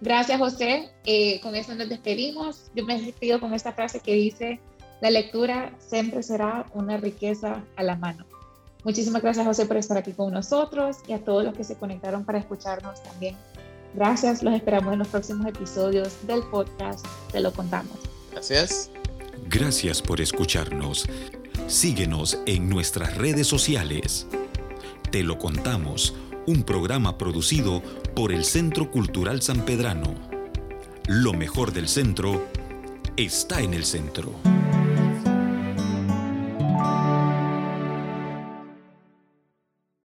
Gracias, 0.00 0.38
José. 0.38 0.90
Eh, 1.04 1.40
con 1.40 1.54
eso 1.54 1.74
nos 1.74 1.88
despedimos. 1.88 2.70
Yo 2.74 2.84
me 2.84 3.00
despido 3.00 3.40
con 3.40 3.54
esta 3.54 3.72
frase 3.72 4.00
que 4.00 4.14
dice, 4.14 4.60
la 5.00 5.10
lectura 5.10 5.72
siempre 5.78 6.22
será 6.22 6.66
una 6.74 6.96
riqueza 6.96 7.64
a 7.76 7.82
la 7.82 7.96
mano. 7.96 8.24
Muchísimas 8.84 9.22
gracias, 9.22 9.46
José, 9.46 9.66
por 9.66 9.76
estar 9.76 9.96
aquí 9.96 10.12
con 10.12 10.32
nosotros 10.32 10.98
y 11.06 11.12
a 11.12 11.24
todos 11.24 11.44
los 11.44 11.54
que 11.54 11.62
se 11.64 11.76
conectaron 11.76 12.24
para 12.24 12.38
escucharnos 12.38 13.02
también. 13.02 13.36
Gracias, 13.94 14.42
los 14.42 14.54
esperamos 14.54 14.92
en 14.92 15.00
los 15.00 15.08
próximos 15.08 15.46
episodios 15.46 16.26
del 16.26 16.42
podcast 16.44 17.04
Te 17.30 17.40
lo 17.40 17.52
contamos. 17.52 17.96
Gracias. 18.32 18.90
Gracias 19.48 20.02
por 20.02 20.20
escucharnos. 20.20 21.06
Síguenos 21.66 22.38
en 22.46 22.68
nuestras 22.68 23.16
redes 23.16 23.46
sociales. 23.46 24.26
Te 25.10 25.22
lo 25.22 25.38
contamos, 25.38 26.14
un 26.46 26.62
programa 26.62 27.18
producido 27.18 27.82
por 28.14 28.32
el 28.32 28.44
Centro 28.44 28.90
Cultural 28.90 29.42
San 29.42 29.64
Pedrano. 29.64 30.14
Lo 31.06 31.32
mejor 31.32 31.72
del 31.72 31.88
centro 31.88 32.46
está 33.16 33.60
en 33.60 33.74
el 33.74 33.84
centro. 33.84 34.32